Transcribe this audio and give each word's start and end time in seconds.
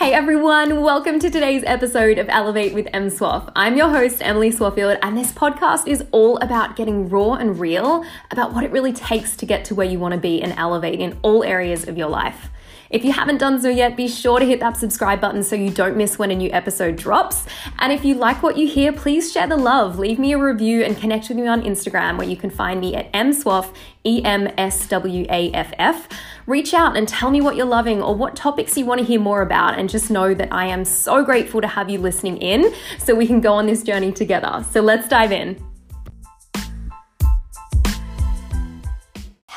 Hey 0.00 0.14
everyone, 0.14 0.80
welcome 0.80 1.18
to 1.18 1.28
today's 1.28 1.62
episode 1.66 2.16
of 2.16 2.30
Elevate 2.30 2.72
with 2.72 2.88
M 2.94 3.10
Swaff. 3.10 3.52
I'm 3.54 3.76
your 3.76 3.90
host, 3.90 4.22
Emily 4.22 4.50
Swaffield, 4.50 4.98
and 5.02 5.14
this 5.14 5.30
podcast 5.30 5.86
is 5.86 6.02
all 6.10 6.38
about 6.38 6.74
getting 6.74 7.10
raw 7.10 7.34
and 7.34 7.60
real 7.60 8.06
about 8.30 8.54
what 8.54 8.64
it 8.64 8.70
really 8.70 8.94
takes 8.94 9.36
to 9.36 9.44
get 9.44 9.66
to 9.66 9.74
where 9.74 9.86
you 9.86 9.98
want 9.98 10.14
to 10.14 10.18
be 10.18 10.40
and 10.40 10.54
elevate 10.56 11.00
in 11.00 11.18
all 11.20 11.44
areas 11.44 11.86
of 11.86 11.98
your 11.98 12.08
life. 12.08 12.48
If 12.90 13.04
you 13.04 13.12
haven't 13.12 13.38
done 13.38 13.60
so 13.62 13.68
yet, 13.68 13.96
be 13.96 14.08
sure 14.08 14.40
to 14.40 14.44
hit 14.44 14.58
that 14.58 14.76
subscribe 14.76 15.20
button 15.20 15.44
so 15.44 15.54
you 15.54 15.70
don't 15.70 15.96
miss 15.96 16.18
when 16.18 16.32
a 16.32 16.34
new 16.34 16.50
episode 16.50 16.96
drops. 16.96 17.46
And 17.78 17.92
if 17.92 18.04
you 18.04 18.16
like 18.16 18.42
what 18.42 18.56
you 18.56 18.66
hear, 18.66 18.92
please 18.92 19.30
share 19.30 19.46
the 19.46 19.56
love. 19.56 19.96
Leave 20.00 20.18
me 20.18 20.32
a 20.32 20.38
review 20.38 20.82
and 20.82 20.98
connect 20.98 21.28
with 21.28 21.38
me 21.38 21.46
on 21.46 21.62
Instagram 21.62 22.18
where 22.18 22.26
you 22.26 22.36
can 22.36 22.50
find 22.50 22.80
me 22.80 22.96
at 22.96 23.12
mswaff, 23.12 23.72
E 24.04 24.24
M 24.24 24.48
S 24.58 24.88
W 24.88 25.24
A 25.30 25.52
F 25.52 25.72
F. 25.78 26.08
Reach 26.46 26.74
out 26.74 26.96
and 26.96 27.06
tell 27.06 27.30
me 27.30 27.40
what 27.40 27.54
you're 27.54 27.64
loving 27.64 28.02
or 28.02 28.12
what 28.12 28.34
topics 28.34 28.76
you 28.76 28.84
want 28.84 28.98
to 28.98 29.06
hear 29.06 29.20
more 29.20 29.40
about, 29.42 29.78
and 29.78 29.88
just 29.88 30.10
know 30.10 30.34
that 30.34 30.52
I 30.52 30.66
am 30.66 30.84
so 30.84 31.24
grateful 31.24 31.60
to 31.60 31.68
have 31.68 31.88
you 31.88 32.00
listening 32.00 32.38
in 32.38 32.74
so 32.98 33.14
we 33.14 33.28
can 33.28 33.40
go 33.40 33.52
on 33.52 33.66
this 33.66 33.84
journey 33.84 34.10
together. 34.10 34.64
So 34.72 34.80
let's 34.80 35.06
dive 35.06 35.30
in. 35.30 35.69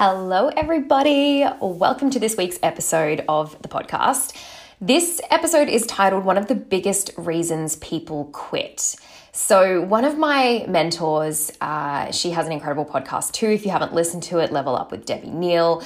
Hello, 0.05 0.49
everybody. 0.49 1.45
Welcome 1.61 2.09
to 2.09 2.19
this 2.19 2.35
week's 2.35 2.59
episode 2.61 3.23
of 3.29 3.55
the 3.61 3.69
podcast. 3.69 4.35
This 4.81 5.21
episode 5.29 5.69
is 5.69 5.85
titled 5.85 6.25
One 6.25 6.37
of 6.37 6.47
the 6.47 6.55
Biggest 6.55 7.11
Reasons 7.15 7.77
People 7.77 8.25
Quit. 8.33 8.97
So, 9.31 9.79
one 9.79 10.03
of 10.03 10.17
my 10.17 10.65
mentors, 10.67 11.53
uh, 11.61 12.11
she 12.11 12.31
has 12.31 12.45
an 12.45 12.51
incredible 12.51 12.83
podcast 12.83 13.31
too. 13.31 13.47
If 13.47 13.63
you 13.63 13.71
haven't 13.71 13.93
listened 13.93 14.23
to 14.23 14.39
it, 14.39 14.51
Level 14.51 14.75
Up 14.75 14.91
with 14.91 15.05
Debbie 15.05 15.29
Neal. 15.29 15.81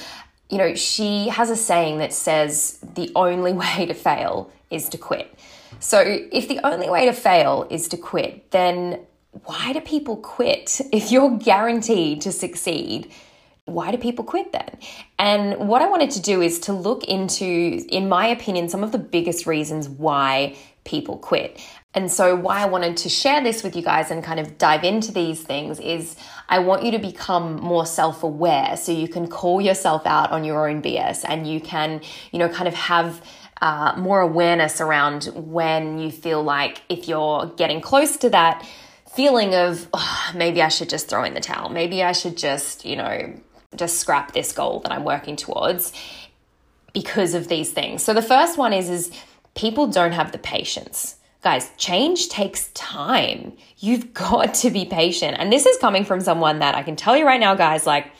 You 0.50 0.58
know, 0.58 0.74
she 0.74 1.28
has 1.28 1.48
a 1.48 1.56
saying 1.56 1.98
that 1.98 2.12
says 2.12 2.80
the 2.94 3.12
only 3.14 3.52
way 3.62 3.86
to 3.86 3.94
fail 3.94 4.50
is 4.68 4.88
to 4.88 4.98
quit. 4.98 5.32
So, 5.78 6.00
if 6.00 6.48
the 6.48 6.58
only 6.66 6.90
way 6.90 7.04
to 7.06 7.12
fail 7.12 7.68
is 7.70 7.86
to 7.90 7.96
quit, 7.96 8.50
then 8.50 8.98
why 9.44 9.72
do 9.72 9.80
people 9.80 10.16
quit? 10.16 10.80
If 10.92 11.12
you're 11.12 11.38
guaranteed 11.38 12.22
to 12.22 12.32
succeed, 12.32 13.12
why 13.68 13.90
do 13.90 13.98
people 13.98 14.24
quit 14.24 14.52
then? 14.52 14.78
And 15.18 15.68
what 15.68 15.82
I 15.82 15.88
wanted 15.88 16.10
to 16.12 16.22
do 16.22 16.42
is 16.42 16.60
to 16.60 16.72
look 16.72 17.04
into, 17.04 17.44
in 17.88 18.08
my 18.08 18.26
opinion, 18.26 18.68
some 18.68 18.82
of 18.82 18.92
the 18.92 18.98
biggest 18.98 19.46
reasons 19.46 19.88
why 19.88 20.56
people 20.84 21.18
quit. 21.18 21.60
And 21.94 22.10
so, 22.10 22.36
why 22.36 22.62
I 22.62 22.66
wanted 22.66 22.96
to 22.98 23.08
share 23.08 23.42
this 23.42 23.62
with 23.62 23.74
you 23.74 23.82
guys 23.82 24.10
and 24.10 24.22
kind 24.22 24.38
of 24.38 24.58
dive 24.58 24.84
into 24.84 25.10
these 25.12 25.42
things 25.42 25.80
is 25.80 26.16
I 26.48 26.58
want 26.60 26.84
you 26.84 26.90
to 26.92 26.98
become 26.98 27.56
more 27.56 27.86
self 27.86 28.22
aware 28.22 28.76
so 28.76 28.92
you 28.92 29.08
can 29.08 29.26
call 29.28 29.60
yourself 29.60 30.06
out 30.06 30.30
on 30.30 30.44
your 30.44 30.68
own 30.68 30.82
BS 30.82 31.24
and 31.26 31.46
you 31.46 31.60
can, 31.60 32.00
you 32.32 32.38
know, 32.38 32.48
kind 32.48 32.68
of 32.68 32.74
have. 32.74 33.22
Uh, 33.60 33.92
more 33.96 34.20
awareness 34.20 34.80
around 34.80 35.24
when 35.34 35.98
you 35.98 36.12
feel 36.12 36.40
like 36.40 36.80
if 36.88 37.08
you're 37.08 37.46
getting 37.56 37.80
close 37.80 38.16
to 38.16 38.30
that 38.30 38.64
feeling 39.18 39.52
of 39.52 39.88
oh, 39.92 40.30
maybe 40.32 40.62
I 40.62 40.68
should 40.68 40.88
just 40.88 41.08
throw 41.08 41.24
in 41.24 41.34
the 41.34 41.40
towel, 41.40 41.68
maybe 41.68 42.04
I 42.04 42.12
should 42.12 42.36
just, 42.36 42.84
you 42.84 42.94
know, 42.94 43.34
just 43.76 43.98
scrap 43.98 44.32
this 44.32 44.52
goal 44.52 44.80
that 44.80 44.92
I'm 44.92 45.04
working 45.04 45.36
towards 45.36 45.92
because 46.92 47.34
of 47.34 47.48
these 47.48 47.70
things. 47.70 48.02
So 48.02 48.14
the 48.14 48.22
first 48.22 48.58
one 48.58 48.72
is 48.72 48.88
is 48.88 49.12
people 49.54 49.86
don't 49.86 50.12
have 50.12 50.32
the 50.32 50.38
patience. 50.38 51.16
Guys, 51.42 51.70
change 51.76 52.28
takes 52.28 52.68
time. 52.68 53.56
You've 53.78 54.12
got 54.14 54.54
to 54.54 54.70
be 54.70 54.84
patient. 54.84 55.36
And 55.38 55.52
this 55.52 55.66
is 55.66 55.76
coming 55.78 56.04
from 56.04 56.20
someone 56.20 56.58
that 56.60 56.74
I 56.74 56.82
can 56.82 56.96
tell 56.96 57.16
you 57.16 57.26
right 57.26 57.40
now 57.40 57.54
guys 57.54 57.86
like 57.86 58.10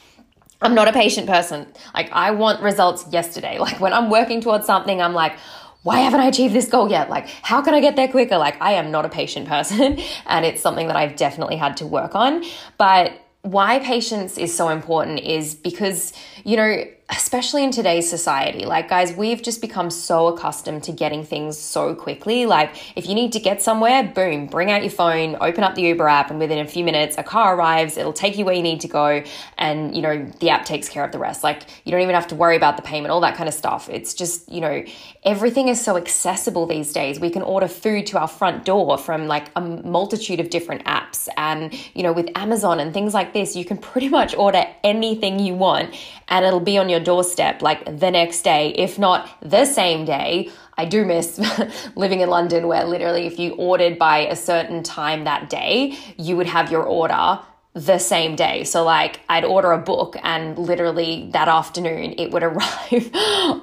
I'm 0.60 0.74
not 0.74 0.88
a 0.88 0.92
patient 0.92 1.28
person. 1.28 1.66
Like 1.94 2.10
I 2.12 2.32
want 2.32 2.62
results 2.62 3.06
yesterday. 3.10 3.58
Like 3.68 3.80
when 3.80 3.92
I'm 3.92 4.10
working 4.10 4.40
towards 4.40 4.66
something, 4.66 5.00
I'm 5.00 5.14
like 5.14 5.36
why 5.82 6.00
haven't 6.00 6.20
I 6.20 6.26
achieved 6.26 6.54
this 6.54 6.68
goal 6.68 6.90
yet? 6.90 7.08
Like, 7.08 7.28
how 7.28 7.62
can 7.62 7.72
I 7.72 7.80
get 7.80 7.96
there 7.96 8.08
quicker? 8.08 8.36
Like, 8.36 8.60
I 8.60 8.72
am 8.72 8.90
not 8.90 9.06
a 9.06 9.08
patient 9.08 9.48
person, 9.54 9.98
and 10.26 10.44
it's 10.44 10.60
something 10.60 10.86
that 10.88 10.96
I've 10.96 11.16
definitely 11.16 11.56
had 11.56 11.76
to 11.78 11.86
work 11.86 12.14
on. 12.14 12.44
But 12.76 13.12
why 13.42 13.78
patience 13.78 14.36
is 14.36 14.54
so 14.54 14.68
important 14.68 15.20
is 15.20 15.54
because, 15.54 16.12
you 16.44 16.56
know, 16.56 16.84
especially 17.10 17.64
in 17.64 17.70
today's 17.70 18.08
society, 18.08 18.66
like, 18.66 18.88
guys, 18.88 19.14
we've 19.14 19.42
just 19.42 19.62
become 19.62 19.90
so 19.90 20.26
accustomed 20.26 20.82
to 20.82 20.92
getting 20.92 21.24
things 21.24 21.56
so 21.56 21.94
quickly. 21.94 22.44
Like, 22.44 22.76
if 22.96 23.08
you 23.08 23.14
need 23.14 23.32
to 23.32 23.40
get 23.40 23.62
somewhere, 23.62 24.02
boom, 24.02 24.46
bring 24.46 24.70
out 24.70 24.82
your 24.82 24.90
phone, 24.90 25.36
open 25.40 25.64
up 25.64 25.74
the 25.74 25.82
Uber 25.82 26.06
app, 26.06 26.30
and 26.30 26.38
within 26.38 26.58
a 26.58 26.68
few 26.68 26.84
minutes, 26.84 27.16
a 27.16 27.22
car 27.22 27.56
arrives, 27.56 27.96
it'll 27.96 28.12
take 28.12 28.36
you 28.36 28.44
where 28.44 28.54
you 28.54 28.62
need 28.62 28.80
to 28.82 28.88
go, 28.88 29.22
and, 29.56 29.96
you 29.96 30.02
know, 30.02 30.26
the 30.40 30.50
app 30.50 30.66
takes 30.66 30.88
care 30.88 31.02
of 31.02 31.12
the 31.12 31.18
rest. 31.18 31.42
Like, 31.42 31.62
you 31.84 31.92
don't 31.92 32.02
even 32.02 32.14
have 32.14 32.28
to 32.28 32.34
worry 32.34 32.56
about 32.56 32.76
the 32.76 32.82
payment, 32.82 33.10
all 33.10 33.20
that 33.20 33.36
kind 33.36 33.48
of 33.48 33.54
stuff. 33.54 33.88
It's 33.88 34.12
just, 34.12 34.50
you 34.50 34.60
know, 34.60 34.84
everything 35.24 35.68
is 35.68 35.82
so 35.82 35.96
accessible 35.96 36.66
these 36.66 36.92
days. 36.92 37.18
We 37.18 37.30
can 37.30 37.42
order 37.42 37.68
food 37.68 38.06
to 38.08 38.18
our 38.18 38.28
front 38.28 38.64
door 38.64 38.98
from 38.98 39.26
like 39.26 39.46
a 39.56 39.60
multitude 39.60 40.40
of 40.40 40.50
different 40.50 40.84
apps. 40.84 41.28
And, 41.36 41.72
you 41.94 42.02
know, 42.02 42.12
with 42.12 42.28
Amazon 42.34 42.80
and 42.80 42.92
things 42.92 43.14
like 43.14 43.32
this, 43.32 43.56
you 43.56 43.64
can 43.64 43.78
pretty 43.78 44.08
much 44.08 44.34
order 44.34 44.64
anything 44.84 45.38
you 45.38 45.54
want 45.54 45.94
and 46.28 46.44
it'll 46.44 46.60
be 46.60 46.78
on 46.78 46.88
your 46.88 46.97
doorstep 47.00 47.62
like 47.62 47.84
the 47.84 48.10
next 48.10 48.42
day, 48.42 48.70
if 48.70 48.98
not 48.98 49.28
the 49.40 49.64
same 49.64 50.04
day. 50.04 50.50
I 50.76 50.84
do 50.84 51.04
miss 51.04 51.40
living 51.96 52.20
in 52.20 52.30
London 52.30 52.68
where 52.68 52.84
literally 52.84 53.26
if 53.26 53.38
you 53.38 53.54
ordered 53.54 53.98
by 53.98 54.18
a 54.26 54.36
certain 54.36 54.82
time 54.82 55.24
that 55.24 55.50
day, 55.50 55.98
you 56.16 56.36
would 56.36 56.46
have 56.46 56.70
your 56.70 56.84
order 56.84 57.40
the 57.74 57.98
same 57.98 58.36
day. 58.36 58.64
So, 58.64 58.84
like, 58.84 59.20
I'd 59.28 59.44
order 59.44 59.72
a 59.72 59.78
book 59.78 60.16
and 60.22 60.58
literally 60.58 61.30
that 61.32 61.48
afternoon 61.48 62.14
it 62.18 62.30
would 62.30 62.42
arrive 62.44 63.10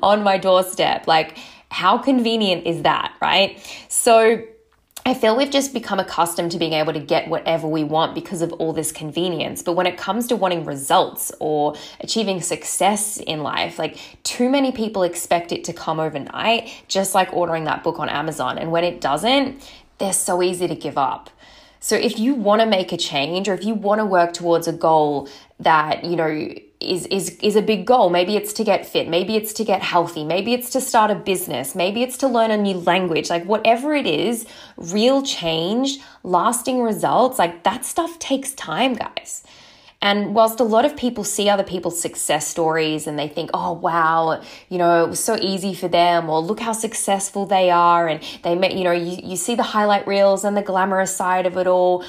on 0.01 0.23
my 0.23 0.37
doorstep. 0.37 1.07
Like, 1.07 1.37
how 1.69 1.97
convenient 1.97 2.65
is 2.65 2.83
that, 2.83 3.13
right? 3.21 3.59
So, 3.89 4.45
I 5.07 5.13
feel 5.13 5.37
we've 5.37 5.51
just 5.51 5.71
become 5.71 5.99
accustomed 5.99 6.51
to 6.53 6.57
being 6.57 6.73
able 6.73 6.91
to 6.91 6.99
get 6.99 7.27
whatever 7.27 7.67
we 7.67 7.83
want 7.83 8.15
because 8.15 8.41
of 8.41 8.51
all 8.53 8.73
this 8.73 8.91
convenience. 8.91 9.61
But 9.61 9.73
when 9.73 9.85
it 9.85 9.99
comes 9.99 10.25
to 10.27 10.35
wanting 10.35 10.65
results 10.65 11.31
or 11.39 11.75
achieving 11.99 12.41
success 12.41 13.17
in 13.17 13.43
life, 13.43 13.77
like 13.77 13.99
too 14.23 14.49
many 14.49 14.71
people 14.71 15.03
expect 15.03 15.51
it 15.51 15.63
to 15.65 15.73
come 15.73 15.99
overnight, 15.99 16.85
just 16.87 17.13
like 17.13 17.31
ordering 17.33 17.65
that 17.65 17.83
book 17.83 17.99
on 17.99 18.09
Amazon. 18.09 18.57
And 18.57 18.71
when 18.71 18.83
it 18.83 18.99
doesn't, 18.99 19.69
they're 19.99 20.11
so 20.11 20.41
easy 20.41 20.67
to 20.67 20.75
give 20.75 20.97
up. 20.97 21.29
So 21.79 21.95
if 21.95 22.17
you 22.17 22.33
want 22.33 22.61
to 22.61 22.65
make 22.65 22.91
a 22.91 22.97
change 22.97 23.47
or 23.47 23.53
if 23.53 23.63
you 23.63 23.75
want 23.75 23.99
to 23.99 24.05
work 24.05 24.33
towards 24.33 24.67
a 24.67 24.73
goal 24.73 25.29
that, 25.59 26.03
you 26.03 26.15
know, 26.15 26.55
is 26.85 27.05
is 27.07 27.37
is 27.41 27.55
a 27.55 27.61
big 27.61 27.85
goal. 27.85 28.09
Maybe 28.09 28.35
it's 28.35 28.53
to 28.53 28.63
get 28.63 28.85
fit, 28.85 29.07
maybe 29.07 29.35
it's 29.35 29.53
to 29.53 29.63
get 29.63 29.81
healthy, 29.81 30.23
maybe 30.23 30.53
it's 30.53 30.69
to 30.71 30.81
start 30.81 31.11
a 31.11 31.15
business, 31.15 31.75
maybe 31.75 32.03
it's 32.03 32.17
to 32.17 32.27
learn 32.27 32.51
a 32.51 32.57
new 32.57 32.77
language. 32.77 33.29
Like 33.29 33.45
whatever 33.45 33.93
it 33.93 34.07
is, 34.07 34.45
real 34.77 35.21
change, 35.23 35.99
lasting 36.23 36.81
results, 36.81 37.39
like 37.39 37.63
that 37.63 37.85
stuff 37.85 38.19
takes 38.19 38.53
time, 38.53 38.93
guys. 38.93 39.43
And 40.01 40.35
whilst 40.35 40.59
a 40.59 40.63
lot 40.63 40.85
of 40.85 40.95
people 40.95 41.23
see 41.23 41.49
other 41.49 41.63
people's 41.63 41.99
success 41.99 42.47
stories 42.47 43.07
and 43.07 43.17
they 43.17 43.27
think, 43.27 43.49
oh, 43.55 43.71
wow, 43.71 44.39
you 44.69 44.77
know, 44.77 45.03
it 45.03 45.09
was 45.09 45.23
so 45.23 45.35
easy 45.41 45.73
for 45.73 45.87
them, 45.87 46.29
or 46.29 46.41
look 46.41 46.59
how 46.59 46.73
successful 46.73 47.47
they 47.47 47.71
are, 47.71 48.07
and 48.07 48.21
they, 48.43 48.53
may, 48.53 48.77
you 48.77 48.83
know, 48.83 48.91
you, 48.91 49.17
you 49.23 49.35
see 49.35 49.55
the 49.55 49.63
highlight 49.63 50.05
reels 50.05 50.43
and 50.43 50.55
the 50.55 50.61
glamorous 50.61 51.15
side 51.15 51.47
of 51.47 51.57
it 51.57 51.65
all. 51.65 52.05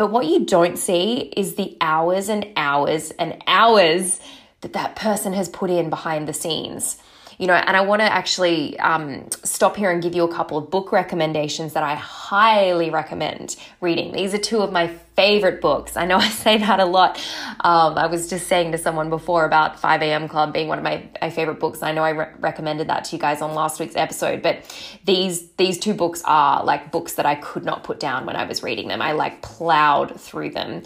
But 0.00 0.12
what 0.12 0.24
you 0.24 0.46
don't 0.46 0.78
see 0.78 1.30
is 1.36 1.56
the 1.56 1.76
hours 1.78 2.30
and 2.30 2.46
hours 2.56 3.10
and 3.18 3.36
hours 3.46 4.18
that 4.62 4.72
that 4.72 4.96
person 4.96 5.34
has 5.34 5.50
put 5.50 5.68
in 5.68 5.90
behind 5.90 6.26
the 6.26 6.32
scenes 6.32 6.96
you 7.40 7.46
know, 7.46 7.54
and 7.54 7.74
I 7.74 7.80
want 7.80 8.00
to 8.00 8.04
actually 8.04 8.78
um, 8.80 9.24
stop 9.44 9.74
here 9.74 9.90
and 9.90 10.02
give 10.02 10.14
you 10.14 10.24
a 10.24 10.32
couple 10.32 10.58
of 10.58 10.70
book 10.70 10.92
recommendations 10.92 11.72
that 11.72 11.82
I 11.82 11.94
highly 11.94 12.90
recommend 12.90 13.56
reading. 13.80 14.12
These 14.12 14.34
are 14.34 14.38
two 14.38 14.60
of 14.60 14.72
my 14.72 14.88
favorite 15.20 15.60
books. 15.60 15.98
I 15.98 16.06
know 16.06 16.16
I 16.28 16.28
say 16.28 16.56
that 16.58 16.80
a 16.80 16.84
lot. 16.84 17.18
Um, 17.60 17.98
I 17.98 18.06
was 18.06 18.30
just 18.30 18.46
saying 18.46 18.72
to 18.72 18.78
someone 18.78 19.10
before 19.10 19.44
about 19.44 19.78
5 19.78 20.00
a.m. 20.02 20.28
Club 20.28 20.52
being 20.52 20.68
one 20.68 20.78
of 20.78 20.84
my, 20.84 21.08
my 21.20 21.28
favorite 21.28 21.60
books. 21.60 21.82
I 21.82 21.92
know 21.92 22.02
I 22.02 22.10
re- 22.10 22.32
recommended 22.38 22.88
that 22.88 23.04
to 23.04 23.16
you 23.16 23.20
guys 23.20 23.42
on 23.42 23.54
last 23.54 23.78
week's 23.80 23.96
episode, 23.96 24.40
but 24.42 24.56
these 25.04 25.50
these 25.52 25.78
two 25.78 25.92
books 25.92 26.22
are 26.24 26.64
like 26.64 26.90
books 26.90 27.14
that 27.14 27.26
I 27.26 27.34
could 27.34 27.64
not 27.64 27.84
put 27.84 28.00
down 28.00 28.24
when 28.24 28.36
I 28.36 28.44
was 28.44 28.62
reading 28.62 28.88
them. 28.88 29.02
I 29.02 29.12
like 29.12 29.42
plowed 29.42 30.18
through 30.18 30.50
them. 30.50 30.82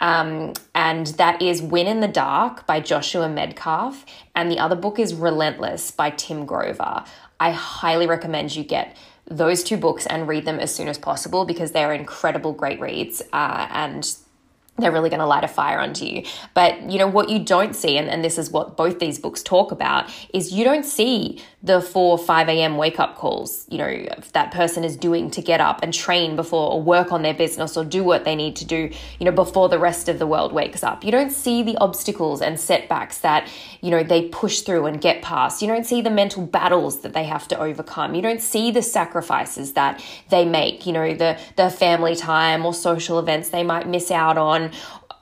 Um, 0.00 0.52
and 0.74 1.06
that 1.22 1.42
is 1.42 1.60
Win 1.60 1.86
in 1.86 2.00
the 2.00 2.08
Dark 2.08 2.66
by 2.66 2.80
Joshua 2.80 3.26
Medcalf. 3.26 4.04
And 4.34 4.50
the 4.50 4.58
other 4.58 4.76
book 4.76 4.98
is 4.98 5.14
Relentless 5.14 5.90
by 5.90 6.10
Tim 6.10 6.44
Grover. 6.46 7.04
I 7.40 7.50
highly 7.52 8.06
recommend 8.06 8.54
you 8.54 8.64
get 8.64 8.96
those 9.30 9.62
two 9.62 9.76
books 9.76 10.06
and 10.06 10.28
read 10.28 10.44
them 10.44 10.58
as 10.58 10.74
soon 10.74 10.88
as 10.88 10.98
possible 10.98 11.44
because 11.44 11.72
they're 11.72 11.92
incredible, 11.92 12.52
great 12.52 12.80
reads. 12.80 13.22
Uh, 13.32 13.66
and 13.70 14.16
they're 14.78 14.92
really 14.92 15.10
going 15.10 15.20
to 15.20 15.26
light 15.26 15.44
a 15.44 15.48
fire 15.48 15.80
under 15.80 16.04
you. 16.04 16.24
But 16.54 16.90
you 16.90 16.98
know 16.98 17.08
what 17.08 17.28
you 17.28 17.38
don't 17.38 17.74
see, 17.74 17.96
and, 17.96 18.08
and 18.08 18.24
this 18.24 18.38
is 18.38 18.50
what 18.50 18.76
both 18.76 18.98
these 18.98 19.18
books 19.18 19.42
talk 19.42 19.72
about, 19.72 20.10
is 20.32 20.52
you 20.52 20.64
don't 20.64 20.84
see 20.84 21.42
the 21.62 21.80
4 21.80 22.18
5 22.18 22.48
a.m. 22.48 22.76
wake 22.76 23.00
up 23.00 23.16
calls, 23.16 23.66
you 23.68 23.78
know, 23.78 24.06
that 24.32 24.52
person 24.52 24.84
is 24.84 24.96
doing 24.96 25.30
to 25.32 25.42
get 25.42 25.60
up 25.60 25.80
and 25.82 25.92
train 25.92 26.36
before 26.36 26.72
or 26.72 26.80
work 26.80 27.10
on 27.10 27.22
their 27.22 27.34
business 27.34 27.76
or 27.76 27.84
do 27.84 28.04
what 28.04 28.24
they 28.24 28.36
need 28.36 28.54
to 28.56 28.64
do, 28.64 28.90
you 29.18 29.24
know, 29.24 29.32
before 29.32 29.68
the 29.68 29.78
rest 29.78 30.08
of 30.08 30.20
the 30.20 30.26
world 30.26 30.52
wakes 30.52 30.84
up. 30.84 31.04
You 31.04 31.10
don't 31.10 31.32
see 31.32 31.62
the 31.64 31.76
obstacles 31.78 32.40
and 32.40 32.60
setbacks 32.60 33.18
that, 33.18 33.48
you 33.80 33.90
know, 33.90 34.04
they 34.04 34.28
push 34.28 34.60
through 34.60 34.86
and 34.86 35.00
get 35.00 35.20
past. 35.20 35.60
You 35.60 35.68
don't 35.68 35.84
see 35.84 36.00
the 36.00 36.10
mental 36.10 36.46
battles 36.46 37.00
that 37.00 37.12
they 37.12 37.24
have 37.24 37.48
to 37.48 37.58
overcome. 37.58 38.14
You 38.14 38.22
don't 38.22 38.40
see 38.40 38.70
the 38.70 38.82
sacrifices 38.82 39.72
that 39.72 40.02
they 40.28 40.44
make, 40.44 40.86
you 40.86 40.92
know, 40.92 41.14
the 41.14 41.38
the 41.56 41.70
family 41.70 42.14
time 42.14 42.64
or 42.64 42.72
social 42.72 43.18
events 43.18 43.48
they 43.48 43.64
might 43.64 43.88
miss 43.88 44.10
out 44.12 44.38
on 44.38 44.67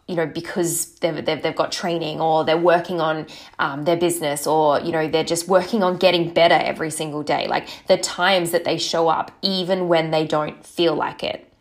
you 0.08 0.14
know, 0.14 0.26
because 0.26 0.94
they've, 1.00 1.24
they've, 1.24 1.42
they've 1.42 1.56
got 1.56 1.72
training 1.72 2.20
or 2.20 2.44
they're 2.44 2.56
working 2.56 3.00
on 3.00 3.26
um, 3.58 3.84
their 3.84 3.96
business 3.96 4.46
or, 4.46 4.80
you 4.80 4.92
know, 4.92 5.08
they're 5.08 5.24
just 5.24 5.48
working 5.48 5.82
on 5.82 5.96
getting 5.96 6.32
better 6.32 6.54
every 6.54 6.90
single 6.90 7.24
day. 7.24 7.48
Like 7.48 7.68
the 7.88 7.96
times 7.96 8.52
that 8.52 8.64
they 8.64 8.78
show 8.78 9.08
up, 9.08 9.32
even 9.42 9.88
when 9.88 10.12
they 10.12 10.24
don't 10.24 10.64
feel 10.64 10.94
like 10.94 11.24
it. 11.24 11.52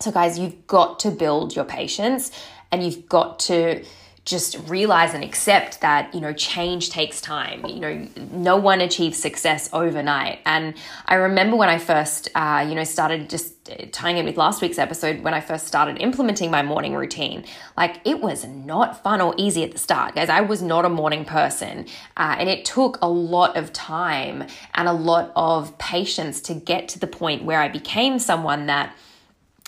So, 0.00 0.10
guys, 0.10 0.38
you've 0.38 0.66
got 0.66 0.98
to 1.00 1.10
build 1.10 1.54
your 1.54 1.64
patience 1.64 2.30
and 2.72 2.82
you've 2.82 3.08
got 3.08 3.38
to 3.40 3.84
just 4.26 4.58
realize 4.68 5.14
and 5.14 5.22
accept 5.22 5.80
that 5.80 6.12
you 6.12 6.20
know 6.20 6.32
change 6.32 6.90
takes 6.90 7.20
time. 7.20 7.64
You 7.64 7.80
know 7.80 8.08
no 8.32 8.56
one 8.56 8.80
achieves 8.80 9.18
success 9.18 9.70
overnight. 9.72 10.40
And 10.44 10.74
i 11.06 11.14
remember 11.14 11.56
when 11.56 11.68
i 11.68 11.78
first 11.78 12.28
uh, 12.34 12.66
you 12.68 12.74
know 12.74 12.84
started 12.84 13.30
just 13.30 13.54
tying 13.92 14.16
in 14.16 14.26
with 14.26 14.36
last 14.36 14.60
week's 14.62 14.78
episode 14.78 15.22
when 15.22 15.34
i 15.34 15.40
first 15.40 15.66
started 15.66 15.98
implementing 15.98 16.50
my 16.52 16.62
morning 16.62 16.94
routine 16.94 17.44
like 17.76 18.00
it 18.04 18.20
was 18.20 18.44
not 18.44 19.02
fun 19.02 19.20
or 19.20 19.34
easy 19.36 19.64
at 19.64 19.72
the 19.72 19.78
start 19.78 20.14
guys. 20.14 20.28
I 20.28 20.40
was 20.40 20.62
not 20.62 20.84
a 20.84 20.88
morning 20.88 21.24
person 21.24 21.86
uh, 22.16 22.36
and 22.38 22.48
it 22.48 22.64
took 22.64 22.98
a 23.00 23.08
lot 23.08 23.56
of 23.56 23.72
time 23.72 24.44
and 24.74 24.88
a 24.88 24.92
lot 24.92 25.32
of 25.36 25.76
patience 25.78 26.40
to 26.42 26.54
get 26.54 26.88
to 26.88 26.98
the 26.98 27.06
point 27.06 27.44
where 27.44 27.60
i 27.60 27.68
became 27.68 28.18
someone 28.18 28.66
that 28.66 28.94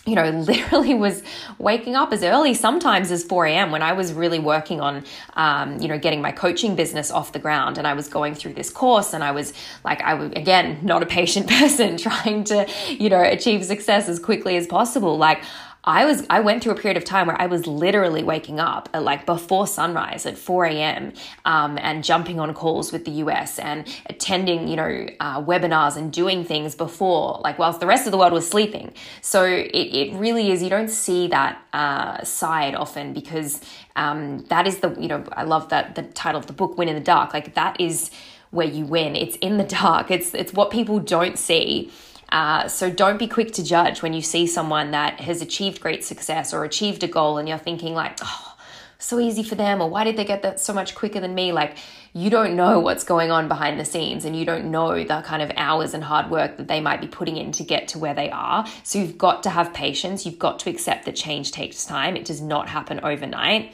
you 0.07 0.15
know, 0.15 0.29
literally 0.49 0.95
was 0.95 1.23
waking 1.59 1.95
up 1.95 2.13
as 2.13 2.23
early 2.23 2.55
sometimes 2.55 3.11
as 3.11 3.25
4 3.25 3.47
a.m. 3.47 3.71
when 3.71 3.83
I 3.83 3.93
was 3.93 4.13
really 4.13 4.39
working 4.39 4.81
on, 4.81 5.05
um, 5.35 5.79
you 5.81 5.89
know, 5.89 5.99
getting 5.99 6.23
my 6.23 6.33
coaching 6.33 6.75
business 6.75 7.11
off 7.11 7.33
the 7.33 7.39
ground. 7.39 7.79
And 7.79 7.87
I 7.87 7.95
was 7.95 8.09
going 8.09 8.35
through 8.35 8.55
this 8.55 8.71
course 8.71 9.13
and 9.13 9.23
I 9.23 9.33
was 9.33 9.53
like, 9.85 10.01
I 10.03 10.15
was, 10.15 10.33
again, 10.33 10.79
not 10.83 11.03
a 11.03 11.07
patient 11.07 11.49
person 11.59 11.97
trying 11.97 12.45
to, 12.45 12.67
you 12.89 13.11
know, 13.11 13.23
achieve 13.23 13.65
success 13.65 14.09
as 14.09 14.19
quickly 14.19 14.57
as 14.57 14.67
possible. 14.67 15.19
Like, 15.19 15.43
I 15.89 16.05
was 16.05 16.27
I 16.29 16.41
went 16.41 16.63
through 16.63 16.73
a 16.73 16.77
period 16.77 16.99
of 16.99 17.05
time 17.05 17.29
where 17.29 17.41
I 17.41 17.47
was 17.47 17.67
literally 17.67 18.23
waking 18.23 18.61
up 18.61 18.91
at 18.93 19.03
like 19.03 19.25
before 19.25 19.67
sunrise 19.67 20.27
at 20.27 20.37
4 20.37 20.67
a.m. 20.67 21.15
Um, 21.47 21.79
and 21.81 22.05
jumping 22.05 22.39
on 22.39 22.53
calls 22.53 22.93
with 22.93 23.07
the 23.07 23.11
US 23.23 23.59
and 23.59 23.87
attending 24.05 24.69
you 24.69 24.77
know 24.77 25.07
uh, 25.19 25.43
webinars 25.43 25.97
and 25.97 26.13
doing 26.13 26.45
things 26.45 26.75
before 26.75 27.41
like 27.43 27.59
whilst 27.59 27.81
the 27.81 27.87
rest 27.87 28.07
of 28.07 28.13
the 28.13 28.19
world 28.19 28.35
was 28.35 28.47
sleeping. 28.47 28.93
So 29.23 29.45
it, 29.45 29.71
it 29.73 30.15
really 30.15 30.51
is 30.51 30.63
you 30.63 30.69
don't 30.69 30.91
see 30.91 31.27
that 31.29 31.59
uh, 31.73 32.23
side 32.23 32.75
often 32.75 33.15
because 33.15 33.63
um, 33.97 34.45
that 34.49 34.67
is 34.67 34.81
the 34.81 34.95
you 35.01 35.09
know 35.09 35.25
I 35.33 35.45
love 35.45 35.71
that 35.71 35.95
the 35.95 36.03
title 36.03 36.39
of 36.39 36.47
the 36.47 36.53
book 36.53 36.77
Win 36.77 36.91
in 36.91 36.97
the 36.97 37.01
Dark 37.01 37.33
like 37.33 37.55
that 37.55 37.81
is 37.81 38.11
where 38.51 38.67
you 38.67 38.85
win. 38.85 39.17
It's 39.17 39.37
in 39.37 39.57
the 39.57 39.65
dark. 39.81 40.11
It's 40.11 40.35
it's 40.35 40.53
what 40.53 40.71
people 40.71 40.99
don't 40.99 41.39
see. 41.39 41.91
Uh, 42.31 42.69
so 42.69 42.91
don't 42.91 43.19
be 43.19 43.27
quick 43.27 43.53
to 43.53 43.65
judge 43.65 44.03
when 44.03 44.13
you 44.13 44.23
see 44.23 44.47
someone 44.47 44.91
that 44.91 45.21
has 45.21 45.41
achieved 45.41 45.81
great 45.81 46.05
success 46.05 46.53
or 46.53 46.65
achieved 46.65 47.03
a 47.03 47.09
goal 47.09 47.39
and 47.39 47.49
you're 47.49 47.59
thinking 47.59 47.95
like, 47.95 48.19
oh, 48.23 48.57
so 48.99 49.21
easy 49.21 49.43
for 49.43 49.55
them 49.55 49.81
or 49.81 49.89
why 49.89 50.05
did 50.05 50.17
they 50.17 50.25
get 50.25 50.43
that 50.43 50.61
so 50.61 50.73
much 50.75 50.95
quicker 50.95 51.21
than 51.21 51.35
me? 51.35 51.53
Like 51.53 51.79
you 52.13 52.31
don't 52.31 52.57
know 52.57 52.81
what's 52.81 53.05
going 53.05 53.31
on 53.31 53.49
behind 53.49 53.79
the 53.79 53.85
scenes 53.85 54.25
and 54.25 54.35
you 54.35 54.45
don't 54.45 54.71
know 54.71 55.05
the 55.05 55.23
kind 55.23 55.41
of 55.41 55.53
hours 55.57 55.95
and 55.95 56.03
hard 56.03 56.31
work 56.31 56.57
that 56.57 56.69
they 56.69 56.81
might 56.81 57.01
be 57.01 57.07
putting 57.07 57.37
in 57.37 57.53
to 57.53 57.65
get 57.65 57.89
to 57.89 57.99
where 57.99 58.15
they 58.15 58.31
are. 58.31 58.67
So 58.83 58.99
you've 58.99 59.17
got 59.17 59.45
to 59.45 59.51
have 59.51 59.73
patience. 59.73 60.27
You've 60.27 60.39
got 60.39 60.59
to 60.61 60.71
accept 60.71 61.05
that 61.05 61.15
change 61.15 61.53
takes 61.53 61.85
time. 61.85 62.17
It 62.17 62.25
does 62.25 62.41
not 62.41 62.69
happen 62.69 63.01
overnight. 63.03 63.73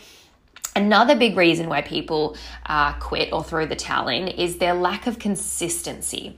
Another 0.76 1.14
big 1.14 1.36
reason 1.36 1.68
why 1.68 1.82
people 1.82 2.36
uh, 2.66 2.94
quit 2.94 3.32
or 3.32 3.44
throw 3.44 3.64
the 3.64 3.76
towel 3.76 4.08
in 4.08 4.26
is 4.26 4.58
their 4.58 4.74
lack 4.74 5.06
of 5.06 5.18
consistency. 5.20 6.36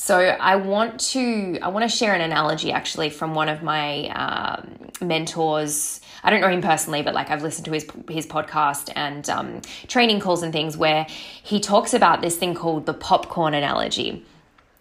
So 0.00 0.16
I 0.16 0.54
want 0.54 1.00
to 1.10 1.58
I 1.60 1.68
want 1.68 1.82
to 1.82 1.94
share 1.94 2.14
an 2.14 2.20
analogy 2.20 2.70
actually 2.70 3.10
from 3.10 3.34
one 3.34 3.48
of 3.48 3.64
my 3.64 4.06
um, 4.10 4.78
mentors. 5.00 6.00
I 6.22 6.30
don't 6.30 6.40
know 6.40 6.48
him 6.48 6.62
personally, 6.62 7.02
but 7.02 7.14
like 7.14 7.30
I've 7.30 7.42
listened 7.42 7.64
to 7.64 7.72
his 7.72 7.84
his 8.08 8.24
podcast 8.24 8.92
and 8.94 9.28
um, 9.28 9.60
training 9.88 10.20
calls 10.20 10.44
and 10.44 10.52
things 10.52 10.76
where 10.76 11.04
he 11.42 11.58
talks 11.58 11.94
about 11.94 12.22
this 12.22 12.36
thing 12.36 12.54
called 12.54 12.86
the 12.86 12.94
popcorn 12.94 13.54
analogy. 13.54 14.24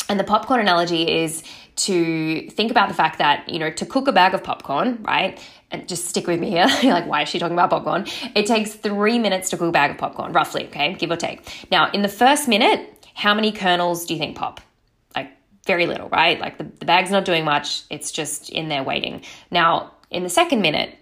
And 0.07 0.19
the 0.19 0.23
popcorn 0.23 0.59
analogy 0.59 1.09
is 1.23 1.43
to 1.77 2.47
think 2.51 2.69
about 2.69 2.87
the 2.87 2.93
fact 2.93 3.17
that, 3.17 3.49
you 3.49 3.57
know, 3.57 3.71
to 3.71 3.87
cook 3.87 4.07
a 4.07 4.11
bag 4.11 4.35
of 4.35 4.43
popcorn, 4.43 5.01
right? 5.01 5.43
And 5.71 5.87
just 5.87 6.05
stick 6.05 6.27
with 6.27 6.39
me 6.39 6.51
here. 6.51 6.67
You're 6.83 6.93
like, 6.93 7.07
why 7.07 7.23
is 7.23 7.29
she 7.29 7.39
talking 7.39 7.55
about 7.55 7.71
popcorn? 7.71 8.05
It 8.35 8.45
takes 8.45 8.75
three 8.75 9.17
minutes 9.17 9.49
to 9.49 9.57
cook 9.57 9.69
a 9.69 9.71
bag 9.71 9.89
of 9.89 9.97
popcorn, 9.97 10.31
roughly, 10.31 10.67
okay, 10.67 10.93
give 10.93 11.09
or 11.09 11.17
take. 11.17 11.41
Now, 11.71 11.89
in 11.89 12.03
the 12.03 12.07
first 12.07 12.47
minute, 12.47 13.09
how 13.15 13.33
many 13.33 13.51
kernels 13.51 14.05
do 14.05 14.13
you 14.13 14.19
think 14.19 14.37
pop? 14.37 14.61
Very 15.67 15.85
little, 15.85 16.09
right? 16.09 16.39
Like 16.39 16.57
the, 16.57 16.63
the 16.63 16.85
bag's 16.85 17.11
not 17.11 17.25
doing 17.25 17.45
much, 17.45 17.83
it's 17.89 18.11
just 18.11 18.49
in 18.49 18.69
there 18.69 18.83
waiting. 18.83 19.21
Now, 19.51 19.91
in 20.09 20.23
the 20.23 20.29
second 20.29 20.61
minute, 20.61 20.97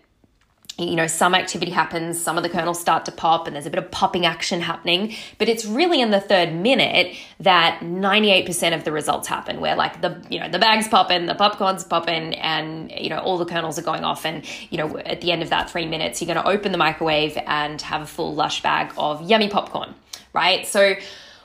you 0.78 0.98
know, 0.98 1.08
some 1.08 1.34
activity 1.34 1.72
happens, 1.72 2.22
some 2.22 2.36
of 2.36 2.44
the 2.44 2.50
kernels 2.50 2.82
start 2.82 3.06
to 3.06 3.12
pop, 3.12 3.48
and 3.48 3.56
there's 3.56 3.66
a 3.66 3.70
bit 3.70 3.82
of 3.82 3.90
popping 3.92 4.26
action 4.26 4.60
happening. 4.60 5.14
But 5.38 5.48
it's 5.48 5.66
really 5.66 6.02
in 6.02 6.12
the 6.12 6.20
third 6.20 6.54
minute 6.54 7.16
that 7.40 7.80
98% 7.80 8.76
of 8.76 8.84
the 8.84 8.92
results 8.92 9.28
happen, 9.28 9.62
where 9.62 9.76
like 9.76 10.02
the, 10.02 10.22
you 10.30 10.38
know, 10.38 10.50
the 10.50 10.60
bag's 10.60 10.90
popping, 10.90 11.28
the 11.28 11.36
popcorn's 11.36 11.86
popping, 11.86 12.36
and, 12.36 12.92
you 12.92 13.10
know, 13.10 13.20
all 13.20 13.38
the 13.38 13.46
kernels 13.46 13.80
are 13.80 13.84
going 13.84 14.04
off. 14.04 14.26
And, 14.26 14.44
you 14.70 14.78
know, 14.78 14.98
at 15.00 15.22
the 15.22 15.32
end 15.32 15.44
of 15.44 15.50
that 15.50 15.70
three 15.70 15.86
minutes, 15.86 16.22
you're 16.22 16.34
going 16.34 16.44
to 16.44 16.50
open 16.50 16.74
the 16.74 16.78
microwave 16.78 17.38
and 17.46 17.82
have 17.82 18.02
a 18.02 18.08
full 18.08 18.36
lush 18.36 18.62
bag 18.62 18.94
of 18.98 19.22
yummy 19.22 19.48
popcorn, 19.48 19.96
right? 20.34 20.68
So, 20.68 20.96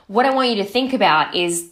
what 0.07 0.25
I 0.25 0.35
want 0.35 0.49
you 0.49 0.55
to 0.57 0.65
think 0.65 0.91
about 0.91 1.35
is 1.35 1.70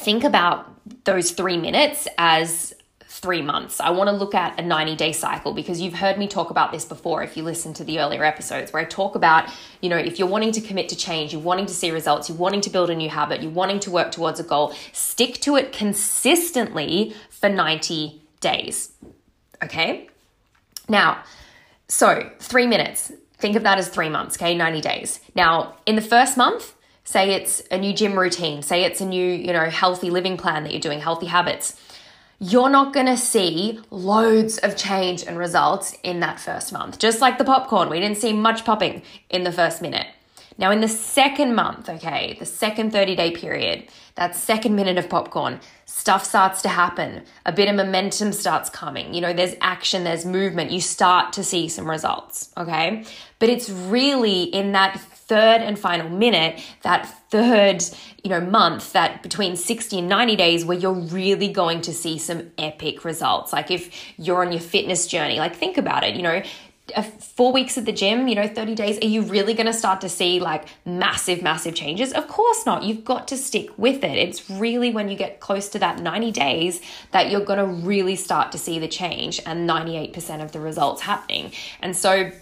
think 0.00 0.24
about 0.24 0.66
those 1.04 1.32
three 1.32 1.56
minutes 1.56 2.08
as 2.18 2.74
three 3.20 3.42
months. 3.42 3.80
I 3.80 3.90
want 3.90 4.08
to 4.08 4.16
look 4.16 4.34
at 4.34 4.58
a 4.58 4.62
90 4.62 4.96
day 4.96 5.12
cycle 5.12 5.52
because 5.52 5.80
you've 5.80 5.94
heard 5.94 6.16
me 6.16 6.26
talk 6.26 6.50
about 6.50 6.72
this 6.72 6.84
before 6.84 7.22
if 7.22 7.36
you 7.36 7.42
listen 7.42 7.74
to 7.74 7.84
the 7.84 7.98
earlier 7.98 8.24
episodes 8.24 8.72
where 8.72 8.80
I 8.80 8.86
talk 8.86 9.14
about, 9.14 9.50
you 9.82 9.90
know, 9.90 9.98
if 9.98 10.18
you're 10.18 10.28
wanting 10.28 10.52
to 10.52 10.60
commit 10.60 10.88
to 10.90 10.96
change, 10.96 11.32
you're 11.32 11.42
wanting 11.42 11.66
to 11.66 11.74
see 11.74 11.90
results, 11.90 12.28
you're 12.28 12.38
wanting 12.38 12.62
to 12.62 12.70
build 12.70 12.88
a 12.88 12.94
new 12.94 13.10
habit, 13.10 13.42
you're 13.42 13.50
wanting 13.50 13.80
to 13.80 13.90
work 13.90 14.10
towards 14.10 14.40
a 14.40 14.44
goal, 14.44 14.74
stick 14.92 15.34
to 15.40 15.56
it 15.56 15.72
consistently 15.72 17.14
for 17.28 17.48
90 17.48 18.22
days. 18.40 18.92
Okay? 19.62 20.08
Now, 20.88 21.22
so 21.88 22.30
three 22.38 22.66
minutes. 22.66 23.12
Think 23.38 23.56
of 23.56 23.64
that 23.64 23.78
as 23.78 23.88
three 23.88 24.08
months, 24.08 24.36
okay? 24.36 24.54
90 24.54 24.80
days. 24.80 25.20
Now, 25.34 25.76
in 25.84 25.96
the 25.96 26.02
first 26.02 26.36
month, 26.36 26.74
say 27.10 27.32
it's 27.32 27.60
a 27.72 27.76
new 27.76 27.92
gym 27.92 28.16
routine, 28.16 28.62
say 28.62 28.84
it's 28.84 29.00
a 29.00 29.04
new, 29.04 29.26
you 29.26 29.52
know, 29.52 29.68
healthy 29.68 30.10
living 30.10 30.36
plan 30.36 30.62
that 30.62 30.70
you're 30.70 30.80
doing, 30.80 31.00
healthy 31.00 31.26
habits, 31.26 31.74
you're 32.38 32.70
not 32.70 32.94
to 32.94 33.16
see 33.16 33.80
loads 33.90 34.58
of 34.58 34.76
change 34.76 35.24
and 35.24 35.36
results 35.36 35.96
in 36.04 36.20
that 36.20 36.38
first 36.38 36.72
month. 36.72 37.00
Just 37.00 37.20
like 37.20 37.36
the 37.36 37.44
popcorn, 37.44 37.90
we 37.90 37.98
didn't 37.98 38.18
see 38.18 38.32
much 38.32 38.64
popping 38.64 39.02
in 39.28 39.42
the 39.42 39.50
first 39.50 39.82
minute. 39.82 40.06
Now, 40.56 40.70
in 40.70 40.80
the 40.80 40.88
second 40.88 41.54
month, 41.54 41.88
okay, 41.88 42.36
the 42.38 42.46
second 42.46 42.92
30 42.92 43.16
day 43.16 43.32
period, 43.32 43.88
that 44.14 44.36
second 44.36 44.76
minute 44.76 44.96
of 44.96 45.08
popcorn, 45.08 45.58
stuff 45.86 46.24
starts 46.24 46.62
to 46.62 46.68
happen. 46.68 47.24
A 47.44 47.52
bit 47.52 47.68
of 47.68 47.74
momentum 47.74 48.32
starts 48.32 48.70
coming. 48.70 49.14
You 49.14 49.20
know, 49.20 49.32
there's 49.32 49.54
action, 49.60 50.04
there's 50.04 50.24
movement. 50.24 50.70
You 50.70 50.80
start 50.80 51.32
to 51.32 51.42
see 51.42 51.68
some 51.68 51.90
results, 51.90 52.52
okay? 52.56 53.04
But 53.38 53.48
it's 53.48 53.68
really 53.68 54.42
in 54.44 54.72
that 54.72 55.00
third 55.30 55.62
and 55.62 55.78
final 55.78 56.08
minute, 56.08 56.60
that 56.82 57.06
third, 57.30 57.84
you 58.24 58.30
know, 58.30 58.40
month, 58.40 58.92
that 58.94 59.22
between 59.22 59.54
60 59.54 60.00
and 60.00 60.08
90 60.08 60.34
days 60.34 60.64
where 60.64 60.76
you're 60.76 60.92
really 60.92 61.46
going 61.46 61.80
to 61.82 61.94
see 61.94 62.18
some 62.18 62.50
epic 62.58 63.04
results. 63.04 63.52
Like 63.52 63.70
if 63.70 64.12
you're 64.18 64.44
on 64.44 64.50
your 64.50 64.60
fitness 64.60 65.06
journey, 65.06 65.38
like 65.38 65.54
think 65.54 65.78
about 65.78 66.02
it, 66.02 66.16
you 66.16 66.22
know, 66.22 66.42
four 67.20 67.52
weeks 67.52 67.78
at 67.78 67.84
the 67.84 67.92
gym, 67.92 68.26
you 68.26 68.34
know, 68.34 68.48
30 68.48 68.74
days, 68.74 68.98
are 68.98 69.06
you 69.06 69.22
really 69.22 69.54
going 69.54 69.68
to 69.68 69.72
start 69.72 70.00
to 70.00 70.08
see 70.08 70.40
like 70.40 70.64
massive, 70.84 71.42
massive 71.42 71.76
changes? 71.76 72.12
Of 72.12 72.26
course 72.26 72.66
not. 72.66 72.82
You've 72.82 73.04
got 73.04 73.28
to 73.28 73.36
stick 73.36 73.70
with 73.78 74.02
it. 74.02 74.18
It's 74.18 74.50
really 74.50 74.90
when 74.90 75.08
you 75.08 75.16
get 75.16 75.38
close 75.38 75.68
to 75.68 75.78
that 75.78 76.00
90 76.00 76.32
days 76.32 76.80
that 77.12 77.30
you're 77.30 77.44
going 77.44 77.60
to 77.60 77.86
really 77.86 78.16
start 78.16 78.50
to 78.50 78.58
see 78.58 78.80
the 78.80 78.88
change 78.88 79.40
and 79.46 79.70
98% 79.70 80.42
of 80.42 80.50
the 80.50 80.58
results 80.58 81.02
happening. 81.02 81.52
And 81.80 81.96
so, 81.96 82.32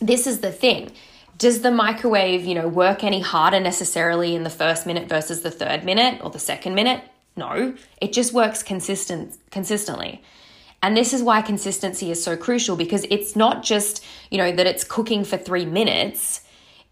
this 0.00 0.28
is 0.28 0.40
the 0.40 0.52
thing. 0.52 0.92
Does 1.38 1.62
the 1.62 1.70
microwave, 1.70 2.44
you 2.44 2.54
know, 2.54 2.68
work 2.68 3.02
any 3.02 3.20
harder 3.20 3.60
necessarily 3.60 4.34
in 4.34 4.42
the 4.42 4.50
first 4.50 4.86
minute 4.86 5.08
versus 5.08 5.42
the 5.42 5.50
third 5.50 5.84
minute 5.84 6.20
or 6.22 6.30
the 6.30 6.38
second 6.38 6.74
minute? 6.74 7.02
No, 7.36 7.74
it 8.00 8.12
just 8.12 8.32
works 8.32 8.62
consistent 8.62 9.36
consistently. 9.50 10.22
And 10.82 10.96
this 10.96 11.12
is 11.12 11.22
why 11.22 11.42
consistency 11.42 12.10
is 12.10 12.22
so 12.22 12.36
crucial 12.36 12.76
because 12.76 13.06
it's 13.10 13.36
not 13.36 13.62
just, 13.62 14.04
you 14.30 14.38
know, 14.38 14.50
that 14.52 14.66
it's 14.66 14.84
cooking 14.84 15.24
for 15.24 15.36
three 15.36 15.66
minutes, 15.66 16.42